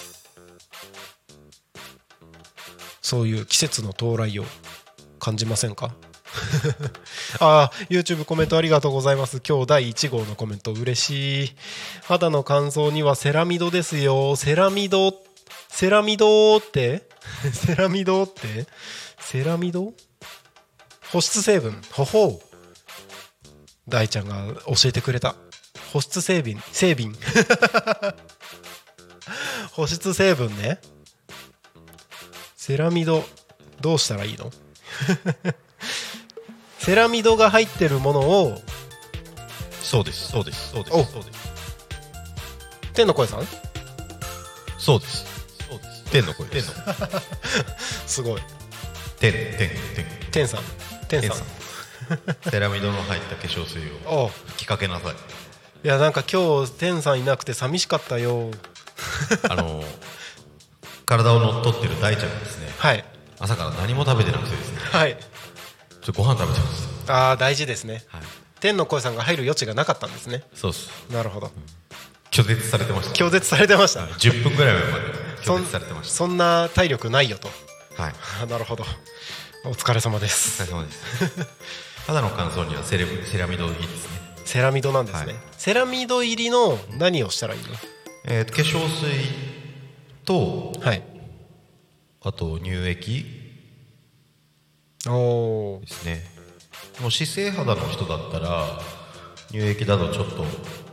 [3.05, 4.47] そういう季節の到来を
[5.21, 5.95] 感じませんか？
[7.39, 9.43] あー YouTube コメントありがとうございます。
[9.47, 11.53] 今日第1号のコメント嬉しい。
[12.05, 14.37] 肌の乾燥にはセラミドですよ。
[14.37, 15.13] セラミド
[15.69, 17.07] セラミドって？
[17.53, 18.67] セラミドって？
[19.21, 19.93] セラミド？
[21.13, 21.83] 保湿成分。
[21.93, 22.57] ほほう。
[23.87, 25.37] 大ちゃんが教えてくれた。
[25.93, 27.15] 保湿成分成分。
[29.73, 30.81] 保湿成分ね。
[32.67, 33.23] セラミド
[33.83, 34.51] どうしたらいいの？
[36.81, 38.59] セラミドが入ってるものを
[39.83, 41.05] そうですそうですそうですお。
[41.05, 41.39] そうです。
[42.95, 43.47] 天の声さん？
[44.79, 45.27] そうです
[45.69, 46.05] そうです。
[46.11, 46.73] 天の声です。
[48.09, 48.43] すごい。
[49.21, 49.71] 天天天。
[50.33, 50.61] 天さん。
[51.07, 51.31] 天さん。
[51.33, 51.45] 天さ
[52.47, 52.51] ん。
[52.51, 55.13] セラミドの入った化粧水を吹きかけなさい。
[55.13, 55.17] い
[55.83, 58.51] やなんか今日天さんいなくて寂しかったよ。
[59.51, 59.85] あの
[61.07, 63.05] 体を乗っ取ってる大ちゃんがですねはい。
[63.39, 65.17] 朝から何も食べてなくてですねはい。
[65.17, 66.89] ちょっとご飯食べてます。
[67.11, 68.03] ああ大事ですね。
[68.09, 68.23] はい。
[68.61, 70.43] 天の声さんが入る余地がなかったんですね。
[70.55, 70.91] そうです。
[71.13, 71.51] なるほど。
[72.31, 73.25] 拒絶されてました。
[73.25, 74.01] 拒絶されてました。
[74.01, 75.05] 10分ぐらい前まで
[75.43, 77.49] 拒絶されてましそんな体力ないよと。
[77.97, 78.15] たはい。
[78.43, 78.85] あ なるほど。
[79.67, 80.99] お疲れ様でお疲すれ様です。
[82.07, 84.35] 肌の乾燥にはセレブセラミドいいですね。
[84.45, 85.37] セラミドなんですね、はい。
[85.57, 87.69] セラミド入りの何をしたらいいの？
[88.27, 89.54] えーと化粧水
[90.25, 91.03] とはい。
[92.23, 93.25] あと乳液。
[95.07, 96.23] おですね。
[97.01, 98.81] もう姿勢肌の人だったら
[99.49, 100.45] 乳液だとちょっと、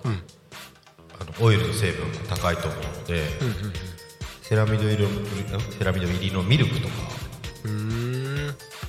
[0.04, 3.24] あのオイルの成分が高いと思うので、
[4.42, 6.94] セラミド入りのセラミド入りのミルクとか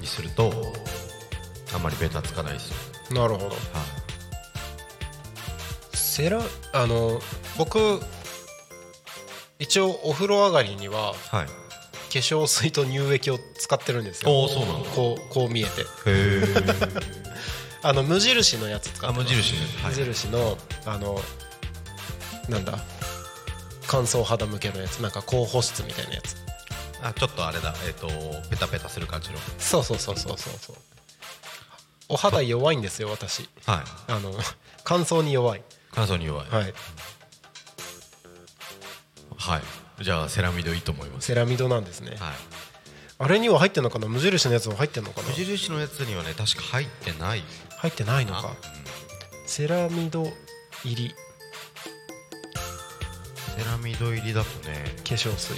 [0.01, 0.53] にすると
[1.75, 2.71] あんまりベタつかないです
[3.11, 3.47] よ、なるほど。
[3.47, 3.57] はい。
[5.95, 7.21] セラあの
[7.57, 8.01] 僕
[9.63, 11.53] 一応お風呂上がりにははい、化
[12.11, 14.31] 粧水と乳液を使ってるんですよ。
[14.33, 14.91] おおそうなんだ。
[14.91, 15.87] こうこう見えて。
[17.85, 19.33] あの無印のやつ使ってます。
[19.33, 21.23] 印ね、はい、無印のあの
[22.49, 22.77] なんだ？
[23.87, 24.99] 乾燥肌向けのやつ。
[24.99, 26.37] なんか高保湿みたいなやつ。
[27.01, 27.73] あちょっとあれだ。
[27.87, 28.09] えっ、と
[28.51, 29.39] ペタペタする感じの。
[29.59, 30.77] そうそうそうそうそうそう。
[32.09, 33.49] お肌弱いんですよ私。
[33.65, 33.77] は
[34.09, 34.13] い。
[34.13, 34.35] あの
[34.83, 35.63] 乾燥に弱い。
[35.93, 36.49] 乾燥に弱い。
[36.49, 36.75] はい
[39.43, 39.63] はい。
[40.05, 41.27] じゃあセラミドいいと思います。
[41.27, 42.11] セラミドなんですね。
[42.11, 42.19] はい。
[43.19, 44.09] あれには入ってんのかな？
[44.09, 45.29] 無印のやつは入ってんのかな？
[45.29, 47.43] 無印のやつにはね確か入ってない。
[47.79, 48.55] 入ってないのなか
[49.47, 50.25] セラミド
[50.85, 51.15] 入り。
[53.57, 54.85] セラミド入りだとね。
[54.99, 55.57] 化粧水。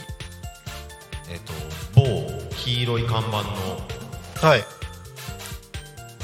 [1.30, 1.52] えっ、と
[1.94, 2.26] 某
[2.56, 3.42] 黄色い看板の、
[4.42, 4.64] はい。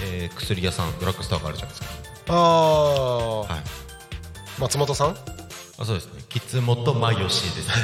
[0.02, 1.96] えー薬屋さんドラッグストアがあるじゃないですか。
[2.28, 3.60] ああ、はい。
[4.58, 5.16] 松本さん？
[5.80, 6.22] あそうですね。
[6.28, 7.68] キツモトマヨシです。
[7.68, 7.74] ね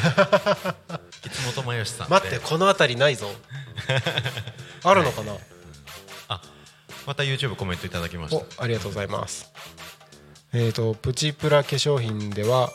[1.22, 3.26] キツモトマヨシさんで待ってこの辺りないぞ。
[4.84, 5.32] あるのかな、
[6.28, 6.42] あ
[7.06, 8.36] また YouTube コメントいただきました。
[8.36, 9.50] おありがとうございます。
[10.52, 12.70] えっ、とプチプラ化粧品では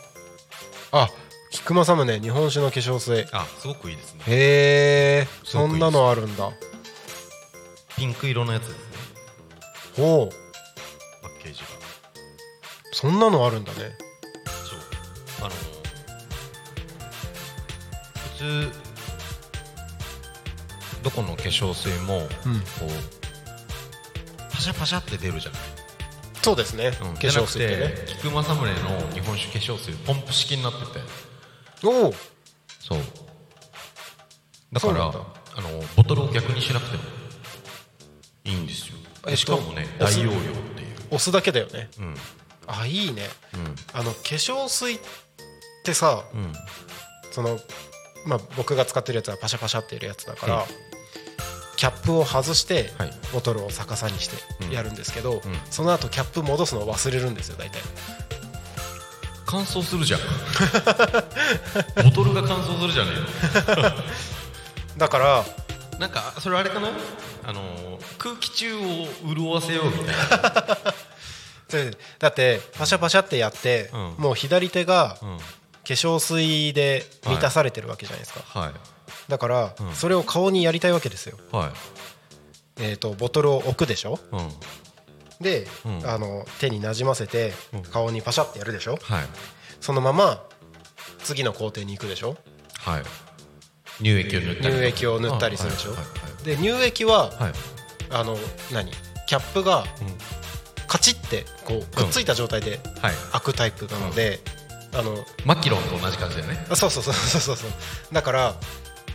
[0.90, 1.08] あ
[1.52, 3.24] キックマサムネ日本酒の化粧水。
[3.30, 4.24] あすごくいいですね。
[4.26, 6.50] へえそんなのあるんだ。
[7.96, 8.84] ピンク色のやつですね。
[9.96, 10.34] ほう。
[11.22, 11.66] パッケージが。
[12.92, 13.96] そんなのあるんだね
[15.42, 15.56] あの普
[18.38, 18.70] 通
[21.02, 22.28] どこの化粧水も
[22.78, 22.90] こう
[24.52, 25.60] パシャパシャって出るじゃない。
[26.42, 27.14] そうですね、うん。
[27.14, 27.78] 化粧水ってね。
[27.78, 28.72] じゃなくて菊正宗の
[29.12, 31.00] 日本酒化粧水ポンプ式になってて。
[31.84, 32.14] おお。
[32.80, 33.00] そう。
[34.72, 35.12] だからあ
[35.60, 37.02] のボトルを逆にしなくても
[38.44, 38.96] いいんですよ。
[38.96, 40.48] えっとでしかもね大容量って
[40.82, 40.88] いう。
[41.06, 41.90] 押すだけだよね。
[41.98, 42.14] うん。
[42.66, 43.28] あいいね。
[43.54, 43.74] うん。
[43.92, 44.98] あの化粧水
[45.82, 46.52] ってさうん。
[47.32, 47.58] その
[48.24, 50.66] まあ僕が使ってるやつはパシャパシャっているやつだから、はい。
[51.76, 53.10] キャップを外してはい。
[53.32, 54.36] ボトルを逆さにして
[54.72, 55.40] やるんですけど、ん。
[55.70, 57.80] その後キャップ戻すのを忘れるんですよ大体。
[59.44, 60.20] 乾燥するじゃん。
[62.04, 63.92] ボトルが乾燥するじゃねえの。
[64.96, 65.44] だから
[65.98, 66.90] なんかそれあれかな？
[67.44, 68.80] あの空気中を
[69.26, 70.78] 潤わせようみたいな。
[71.68, 74.14] でだってパシャパシャってやって、うん。
[74.18, 75.18] もう左手が
[75.92, 78.72] 粧水で満たされてるわけじゃないですか、はい。
[79.28, 79.94] だから、うん。
[79.94, 82.82] それを顔にやりたいわけですよ、はい。
[82.82, 84.18] えー、とボトルを置くでしょ？
[84.32, 84.50] うん。
[85.40, 86.06] で、うん。
[86.08, 87.82] あの手になじませてうん。
[87.82, 88.98] 顔にパシャってやるでしょ？
[89.02, 89.26] はい。
[89.80, 90.42] そのまま
[91.22, 92.36] 次の工程に行くでしょ？
[92.78, 93.02] はい。
[93.98, 95.92] 乳液を塗ったり乳液を塗ったりするでしょ？
[95.92, 96.02] あは
[96.42, 96.44] い。
[96.44, 97.38] で乳液ははい。
[97.42, 97.52] はい
[98.10, 98.36] あの
[98.72, 98.90] 何？
[99.26, 99.86] キャップがうん。
[100.88, 103.14] カチッてこうくっついた状態ではい。
[103.32, 104.40] 開くタイプなので、
[104.94, 106.66] あのマキロンと同じ感じだよね。
[106.70, 107.70] あそうそうそうそうそうそう。
[108.12, 108.54] だから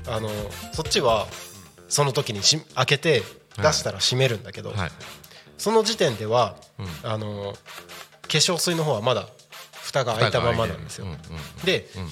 [0.08, 0.30] あの
[0.74, 1.28] そっちは
[1.88, 3.22] その時にし開けて
[3.58, 4.92] 出したら閉めるんだけど、はい。
[5.58, 7.10] その時点では、うん。
[7.10, 7.54] あの
[8.24, 9.28] 化粧水の方はまだ
[9.74, 11.18] 蓋が開いたままなんですよ、うんうん
[11.66, 12.08] でうん。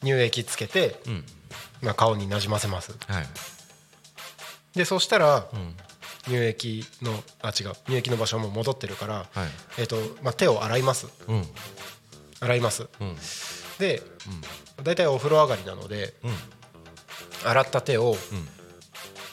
[0.00, 1.24] 乳液つけて、うん。
[1.82, 2.92] まあ、顔になじませます。
[3.06, 3.26] はい。
[4.74, 5.74] でそしたらうん。
[6.24, 7.74] 乳液のあ違う。
[7.86, 9.28] 乳液の場所も戻ってるから、はい。
[9.78, 11.06] えっとまあ、手を洗います。
[11.28, 11.46] うん
[12.44, 12.88] 洗います。
[13.00, 13.16] うん。
[13.78, 14.02] で、
[14.82, 17.48] 大体お風呂上がりなのでうん。
[17.48, 18.48] 洗った手をうん。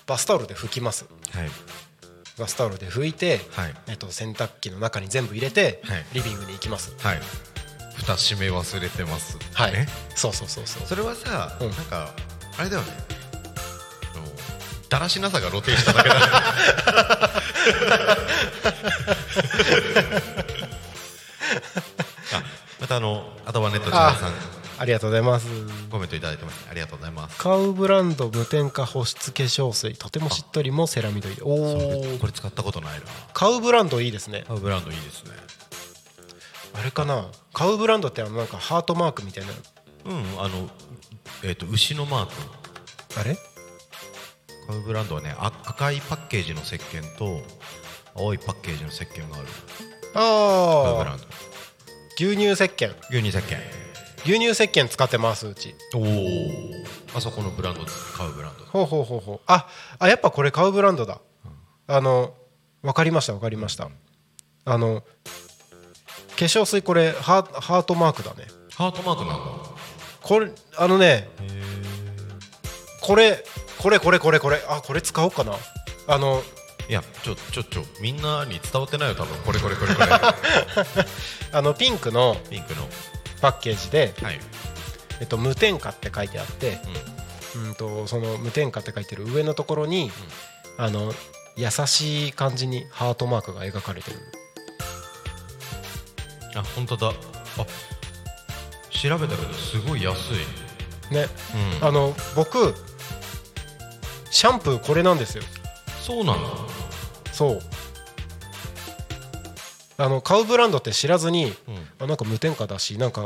[0.08, 1.06] バスタオルで拭きます。
[1.32, 1.50] はい。
[2.38, 3.76] バスタオルで拭いて、はい。
[3.88, 6.06] えっと、洗濯機の中に全部入れて、はい。
[6.14, 6.96] リビングに行きます。
[7.00, 7.20] はい。
[7.96, 9.38] 蓋閉め忘れてます。
[9.54, 10.88] はい、ねそうそうそうそう。
[10.88, 11.70] それはさ、うん。
[11.70, 12.14] なんか
[12.58, 13.22] あれだよね。
[14.90, 16.16] だらしなさが露呈しただけだ。
[16.16, 16.22] ね
[22.92, 24.34] あまたあの頭ネット千原さん。
[24.80, 25.48] ありがとうございます。
[25.92, 26.68] コメントいただいてます。
[26.70, 27.38] ありがとうございます。
[27.38, 29.94] カウブランド無添加保湿化粧水。
[29.94, 31.42] とてもしっとりもセラミド入り。
[31.44, 33.06] おおこれ使ったことないな。
[33.34, 34.44] カウブランドいいですね。
[34.48, 35.32] カウブランドいいですね。
[36.74, 37.28] あれかな。
[37.54, 39.52] カウブランドってあのなんかハートマークみたいな。
[40.06, 40.70] うんあの
[41.44, 42.32] えっ、と牛のマーク。
[43.20, 43.38] あれ？
[44.68, 47.42] カウブランドはねあ赤いパッケージの石鹸と
[48.16, 49.48] 青いパッケージの石鹸がある。
[50.14, 51.26] カウブラああンド
[52.22, 52.94] 牛乳石鹸。
[53.10, 53.58] 牛乳石鹸。
[54.26, 55.74] 牛乳石鹸使ってますうち。
[55.96, 56.04] おお
[57.16, 58.66] あそこのブランド買うブランド。
[58.66, 59.40] ほうほうほうほう。
[59.48, 59.68] あ
[59.98, 61.20] あやっぱこれカウブランドだ。
[61.88, 62.36] あの
[62.84, 63.90] 分かりました分かりました。
[64.66, 65.08] あの化
[66.38, 68.46] 粧水これハーハートマークだね。
[68.76, 69.44] ハートマークなんだ。
[70.22, 71.28] これあのね
[73.02, 73.44] これ
[73.80, 74.64] これこれこれこれ。
[74.70, 75.54] あこれ使おうかな。
[76.08, 76.44] あの
[76.92, 79.38] いやちょちょちょみんなに伝わってないよ多分。
[79.46, 80.08] これこれこれこれ。
[81.54, 82.88] あのピンクのピンクの。
[83.42, 84.40] パッケージで、はい、
[85.20, 86.80] えっと、無添加って書いてあって、
[87.56, 90.12] うん、とその無添加って書いてる上のところに、
[90.78, 91.14] あの
[91.58, 94.18] 優しい感じにハートマークが描かれてる。
[96.56, 97.08] あ本当だ。
[97.08, 97.66] あ
[98.92, 100.18] 調べたけどすごい安
[101.10, 101.14] い。
[101.14, 101.28] ね、
[101.82, 101.88] うん。
[101.88, 102.76] あの僕
[104.30, 105.44] シャンプーこれなんですよ。
[106.00, 106.50] そうなんだ
[107.42, 107.60] そう。
[109.98, 111.54] あの買うブランドって知らずに、うん。
[112.00, 113.26] あなんか無添加だしなんか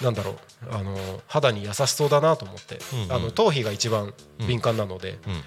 [0.00, 0.38] なんだろう
[0.70, 0.96] あの
[1.26, 3.12] 肌に優しそうだなと思って、うんうん。
[3.12, 4.14] あの頭皮が一番
[4.46, 5.42] 敏感なので、うん。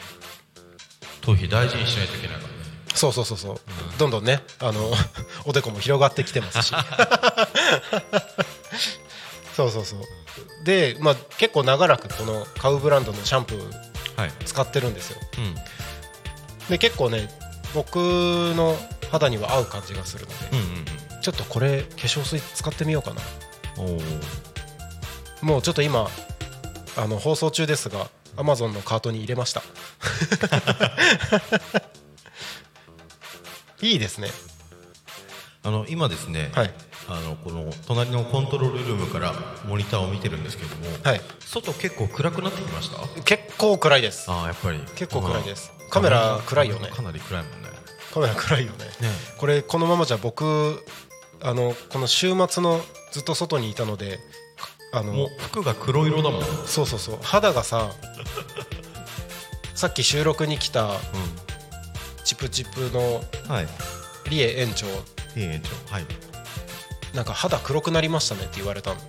[1.21, 2.59] 頭皮大事にしないといけないからね。
[2.95, 3.59] そうそうそうそう、
[3.97, 4.91] どんどんねあの
[5.45, 6.73] おでこも広がってきてますし。
[9.55, 9.99] そうそうそう。
[10.65, 14.31] で、まあ、結構長らくこの買うブランドのシャンプーはい。
[14.45, 15.19] 使ってるんですよ。
[15.37, 15.55] うん。
[16.69, 17.29] で結構ね
[17.73, 18.75] 僕の
[19.11, 20.85] 肌には合う感じがするので、うんうん
[21.21, 23.19] ちょっとこれ化粧水使ってみようかな。
[25.41, 26.07] もうちょっと今
[26.95, 28.07] あの放送中ですが
[28.37, 29.61] Amazon のカートに入れました。
[33.81, 34.29] いいですね。
[35.63, 36.73] あの今ですね、はい。
[37.09, 39.33] あのこの隣のコントロールルームから
[39.67, 41.21] モニターを見てるんですけども、はい。
[41.41, 42.99] 外結構暗くなってきました？
[43.23, 44.31] 結構暗いです。
[44.31, 44.79] ああやっぱり。
[44.95, 46.87] 結構暗いですカメラ暗いよね。
[46.89, 47.69] かなり暗いもんね。
[48.13, 48.85] カメラ暗いよね。
[48.85, 49.09] ね。
[49.37, 50.83] これこのままじゃ僕
[51.41, 52.81] あのこの週末の
[53.11, 54.19] ずっと外にいたので
[54.91, 57.19] あのもう服が黒色だもん、うん、そうそうそう。
[57.21, 57.91] 肌がさ
[59.75, 60.91] さっき収録に来た
[62.23, 63.67] チプチプのはい。
[64.29, 64.85] リエ園長。
[65.35, 66.05] いい園長はい、
[67.13, 68.95] なんか肌黒くなりましたねって言われたの。
[68.95, 68.99] う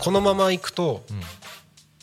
[0.00, 1.22] このまま行くとんうん、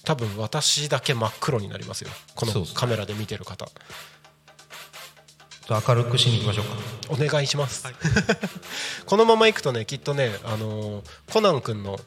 [0.07, 2.09] 多分私だけ真っ黒になりますよ。
[2.33, 3.67] このカメラで見てる方。
[5.69, 7.23] 明るくしに行きましょうか。
[7.25, 7.83] お願いします、
[9.05, 11.99] このまま行くとねきっとねあのーコナン君の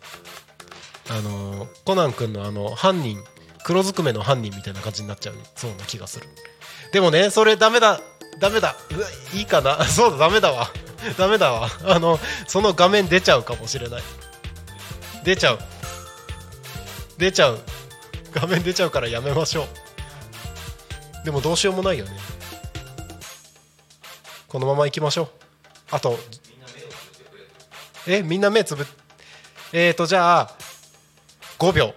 [1.10, 3.22] あのーコナン君のあの犯人
[3.64, 6.26] 黒ずくめの犯人みたいな感じになっちゃうそうな気がする。
[6.94, 8.00] でもねそれダメだ。
[8.38, 8.76] ダメだ。
[8.96, 9.84] うわいいかな。
[9.84, 10.70] そうだダメだわ。
[11.18, 11.68] ダメだわ。
[11.84, 14.02] あのその画面出ちゃうかもしれない。
[15.22, 15.58] 出ちゃう。
[17.18, 17.60] 出ちゃう
[18.34, 19.64] 画面出ちゃうからやめましょ
[21.22, 21.24] う。
[21.24, 22.12] でもどうしようもないよね。
[24.48, 25.28] このまま行きましょう。
[25.90, 26.18] あと
[28.06, 28.86] えみんな目つぶっ
[29.72, 30.54] えーとじゃあ
[31.58, 31.94] 5秒。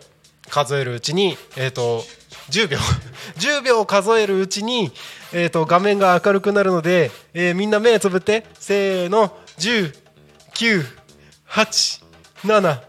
[0.49, 2.03] 数えるうちにえーと
[2.49, 2.79] 10秒。
[3.37, 4.91] 10秒数えるうちに、
[5.31, 8.45] えー、と画面が明るくなるので、えーみんな目つぶって。
[8.59, 9.37] せーの。
[9.57, 9.95] 10
[10.53, 10.85] 9
[11.49, 12.03] 8
[12.43, 12.79] 7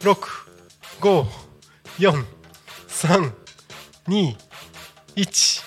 [0.00, 0.16] 6
[1.00, 1.26] 5
[1.98, 2.33] 4
[3.04, 3.30] 3
[4.08, 4.34] 2
[5.16, 5.62] 1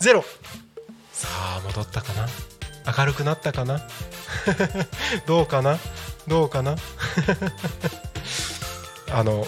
[0.00, 0.22] 0
[1.12, 2.26] さあ戻ったかな？
[2.98, 3.82] 明るくなったかな？
[5.26, 5.78] どうかな？
[6.26, 6.76] どうかな？
[9.12, 9.46] あの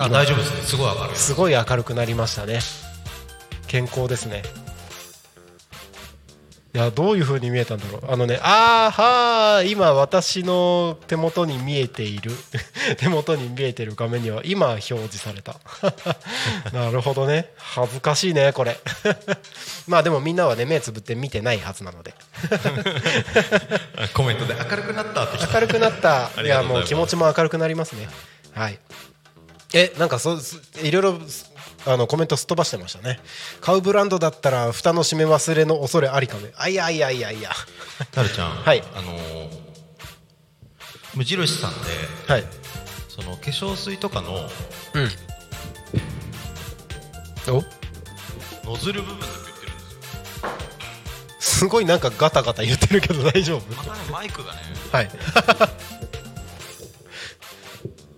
[0.00, 0.62] あ大丈夫ですね。
[0.62, 1.16] すごい明るい。
[1.16, 2.58] すごい明るくなりましたね。
[3.68, 4.42] 健康ですね
[6.78, 8.02] いやどういう風に見えたんだろう。
[8.08, 12.30] あのねあーはー今私の手元に見えている。
[12.98, 15.56] 手元に見えてる画面には今表示された。
[16.72, 17.50] なるほどね。
[17.56, 18.78] 恥ずかしいねこれ。
[19.88, 22.14] まあでもみんなはね目つぶって見てないはずなので。
[24.14, 26.30] コメントで明るくなったって明るくなった。
[26.36, 28.08] あいやもう気持ちも明るくなりますね。
[28.54, 28.78] はい。
[29.72, 30.38] えなんかそ
[30.80, 31.18] いろいろ
[31.86, 33.20] あのコメントすっ飛ばしてましたね。
[33.60, 37.50] 買うブランドだったら蓋の閉め忘れの恐れありかねあいやいやいやいや。
[38.14, 38.82] なるちゃんはい。
[38.94, 39.68] あのー
[41.14, 41.76] 無印さんで
[42.32, 42.44] はい。
[43.08, 44.34] その化粧水とかの
[44.94, 45.08] うん。
[47.54, 47.64] お？
[48.70, 50.50] ノズル部分だけ売ってるんですよ。
[51.40, 53.74] すごいなんかガタガタ言ってるけど大丈夫？
[53.74, 54.58] またねマイクがね。
[54.92, 55.10] はい。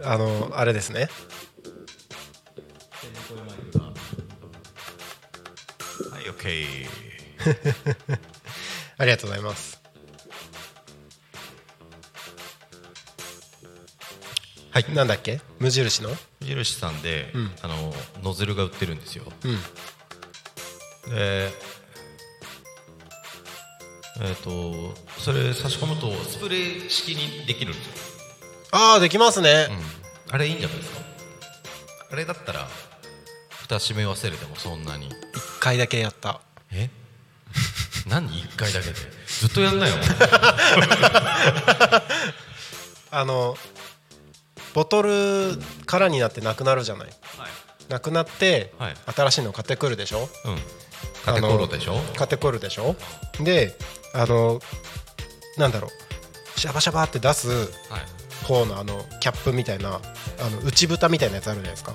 [0.02, 1.08] あのあれですね
[6.40, 6.86] OK
[8.98, 9.80] ありがとうございます。
[14.72, 15.40] はいなんだっけ？
[15.58, 16.10] 無印の？
[16.40, 17.52] 無印さんで、ん。
[17.62, 19.24] あのノズルが売ってるんですよ。
[19.44, 19.60] うん。
[21.12, 21.50] で
[24.22, 27.92] えっ、とそれ差し込むとスプレー式にできるんですよ、
[28.72, 29.68] ああできますね、
[30.30, 31.00] あれいいんじゃないですか？
[32.12, 32.68] あれだったら
[33.70, 35.06] 蓋閉め忘れてもそんなに。
[35.06, 35.14] 一
[35.60, 36.40] 回だけやった。
[36.72, 36.90] え？
[38.08, 38.94] 何？1回だけで？
[39.26, 39.94] ずっとやんなよ。
[43.12, 43.56] あの
[44.74, 45.56] ボトル
[45.86, 47.08] 空になってなくなるじゃない。
[47.08, 47.12] は
[47.46, 47.48] い、
[47.88, 48.94] なくなって、はい。
[49.14, 50.28] 新しいの買ってくるでしょ？
[50.44, 50.58] うん。
[51.24, 51.94] カテコロでしょ？
[52.16, 52.96] 買ってくるでしょ？
[53.40, 53.76] で
[54.14, 54.60] あの
[55.58, 56.60] なんだろう。
[56.60, 57.68] シャバシャバって出すはい。
[58.46, 60.00] 方のあのキャップみたいな
[60.40, 61.94] あの内蓋みたいなやつあるじゃないですか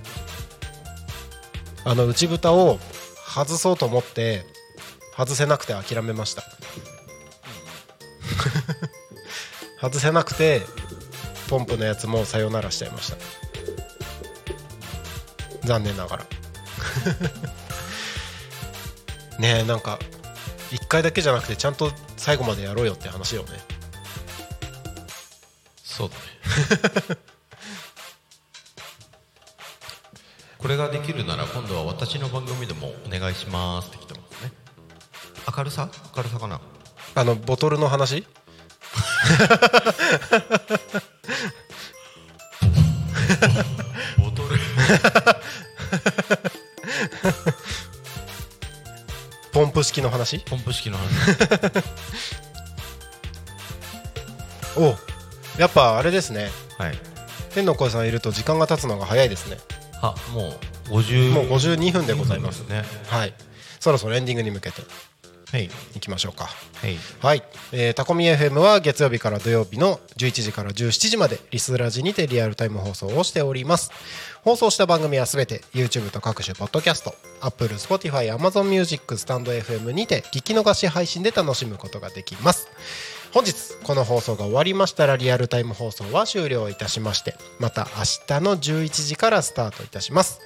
[1.85, 2.79] あの内蓋を
[3.27, 4.45] 外そうと思って
[5.15, 6.43] 外せなくて諦めました。
[9.79, 10.63] 外せなくて
[11.47, 13.17] ポンプのやつもさよならしちゃいました。
[15.63, 16.25] 残念ながら。
[19.39, 19.99] ねえなんか
[20.71, 23.59] 1回だけじゃなくてちゃんと最後までやろうよって話よね。
[25.83, 26.21] そうだね
[30.65, 34.51] これができるなら今度は私の番組でもお願いしますって来てますね。
[35.55, 35.91] 明るさ？
[36.17, 36.59] 明るさかな？
[37.13, 38.25] あのボトルの話？
[44.17, 44.57] ボトル。
[49.53, 50.39] ポンプ式の話？
[50.39, 51.07] ポンプ式の話。
[54.77, 54.97] おう
[55.59, 56.49] やっぱあれですね。
[56.79, 56.97] はい。
[57.53, 59.57] 天の声さんいると時間が経つのが早いですね
[60.13, 60.53] あも
[60.89, 62.67] う50もう52分でございます。
[62.69, 62.83] ね。
[63.07, 63.33] はい。
[63.79, 64.81] そろそろエンディングに向けて。
[65.51, 65.69] はい。
[65.95, 66.45] いきましょうか。
[66.45, 66.97] はい。
[67.21, 73.91] はい、えー、タコミ FM は月曜日から土曜日の11時から17時までリスラジにてリアルタイム放送をしております。
[74.43, 82.67] 放送した番組はすべて YouTube と各種ポッドキャスト Apple、Spotify、Amazon Music、スタンド FM にて聞き逃し配信で楽しむことができます
[83.35, 88.03] 本日この放送が終わりましたらリアルタイム放送は終了いたしましてまた明
[88.39, 90.39] 日の11時からスタートいたします。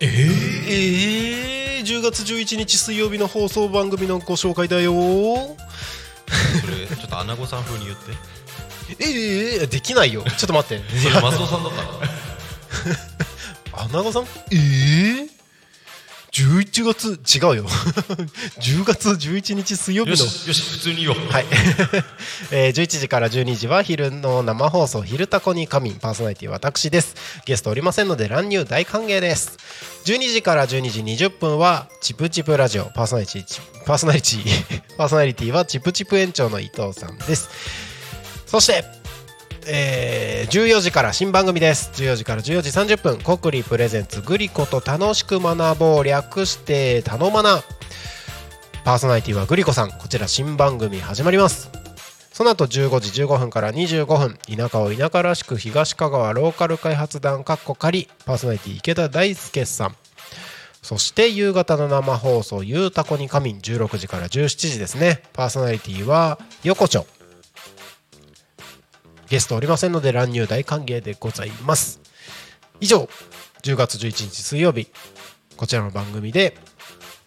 [0.00, 4.90] えー、えー、10月11日水曜日の放送番組のご紹介だよ。
[4.94, 8.12] それちょっとアナゴさん風に言って。
[9.04, 10.22] ええできないよ。
[10.22, 10.82] ちょっと待って。
[10.88, 11.82] それ松尾さんだった
[13.76, 14.24] のアナゴさん？
[14.50, 15.37] ええ
[16.38, 17.64] 11月違うよ。
[18.62, 20.16] 10月11日水曜日の。
[20.16, 21.16] よしよし普通に言おう。
[21.28, 21.46] はい、
[22.52, 27.16] えー、11時から12時は昼の生放送「昼タコに仮眠」パーソナリティは私です。
[27.44, 29.58] ゲストおりませんので乱入大歓迎です。
[30.04, 37.48] 12時から12時20分はチプチプラジオパーソナリティパーソナリティ パーソナリティはチプチプ園長の伊藤さんです。
[38.46, 38.84] そして
[39.70, 41.90] えー14時から新番組です。
[42.02, 47.62] 14時から14時30分コクリプレゼンツグリコと楽しく学ぼう略してたのまな。
[48.84, 49.90] パーソナリティはグリコさん。
[49.90, 51.70] こちら新番組始まります。
[52.32, 59.96] その後15時15分から25分田舎を田舎らしく東香川ローカル開発団かっこ仮パーソナリティ池田大輔さん。
[60.80, 65.24] そして夕方の生放送「ゆうたこに仮眠」16時から17時ですね。
[65.34, 67.06] パーソナリティは横丁。
[69.28, 72.00] ゲストおりませんので乱入大歓迎でございます。
[72.80, 73.08] 以上
[73.62, 74.88] 10月11日水曜日
[75.56, 76.56] こちらの番組で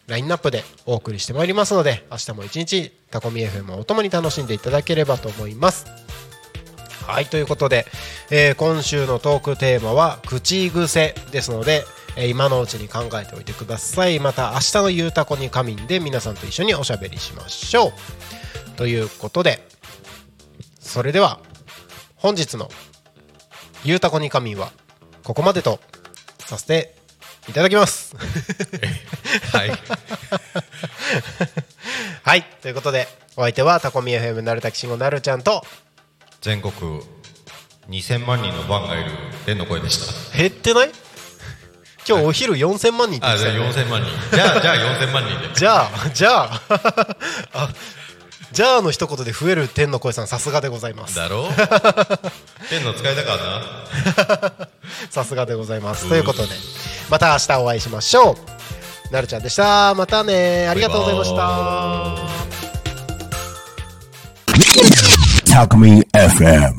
[0.08, 5.86] ラインナップでお送りしてまいりますので明日も一日タコミ FM をお供に楽しんでいただければと思います。
[7.06, 7.86] はいということで、
[8.30, 11.84] えー今週のトークテーマは口癖ですので、
[12.16, 14.20] えー今のうちに考えておいてください。
[14.20, 17.92] また明日のゆうたこに仮眠で皆さんと一緒におしゃべりしましょう。
[18.78, 19.68] ということで
[20.80, 21.40] それでは
[22.22, 22.70] 本日の
[23.84, 24.72] ゆうたこに仮眠は
[25.24, 25.80] ここまでと
[26.40, 26.96] させて
[27.50, 28.16] いただきます。
[29.52, 29.72] はい。
[32.24, 32.44] はい。
[32.62, 35.66] ということでお相手はタコミ FM なるたきしんごなるちゃんと
[36.42, 36.72] 全国
[37.90, 39.12] 2000万人のファンがいる
[39.46, 40.38] 天の声でした。
[40.38, 40.92] 減ってない？
[42.08, 43.90] 今日お昼4000万人って言あじゃあってたよね。
[43.90, 44.12] 4000万人。
[44.36, 45.54] じゃあじゃあ4000万人で。
[45.56, 46.62] じゃあじゃあ
[47.54, 47.70] あ
[48.52, 51.16] じゃあの一言で増える天の声さんさすがでございます。
[51.16, 51.46] だろ？
[52.70, 54.68] 天の使いだからな。
[55.10, 56.10] さすがでございます。
[56.10, 56.50] ということで
[57.10, 58.38] また明日お会いしましょ
[59.10, 59.14] う。
[59.14, 59.94] なるちゃんでした。
[59.96, 60.68] またね。
[60.70, 61.42] ありがとうございました。
[65.66, 66.74] Talk Me FM.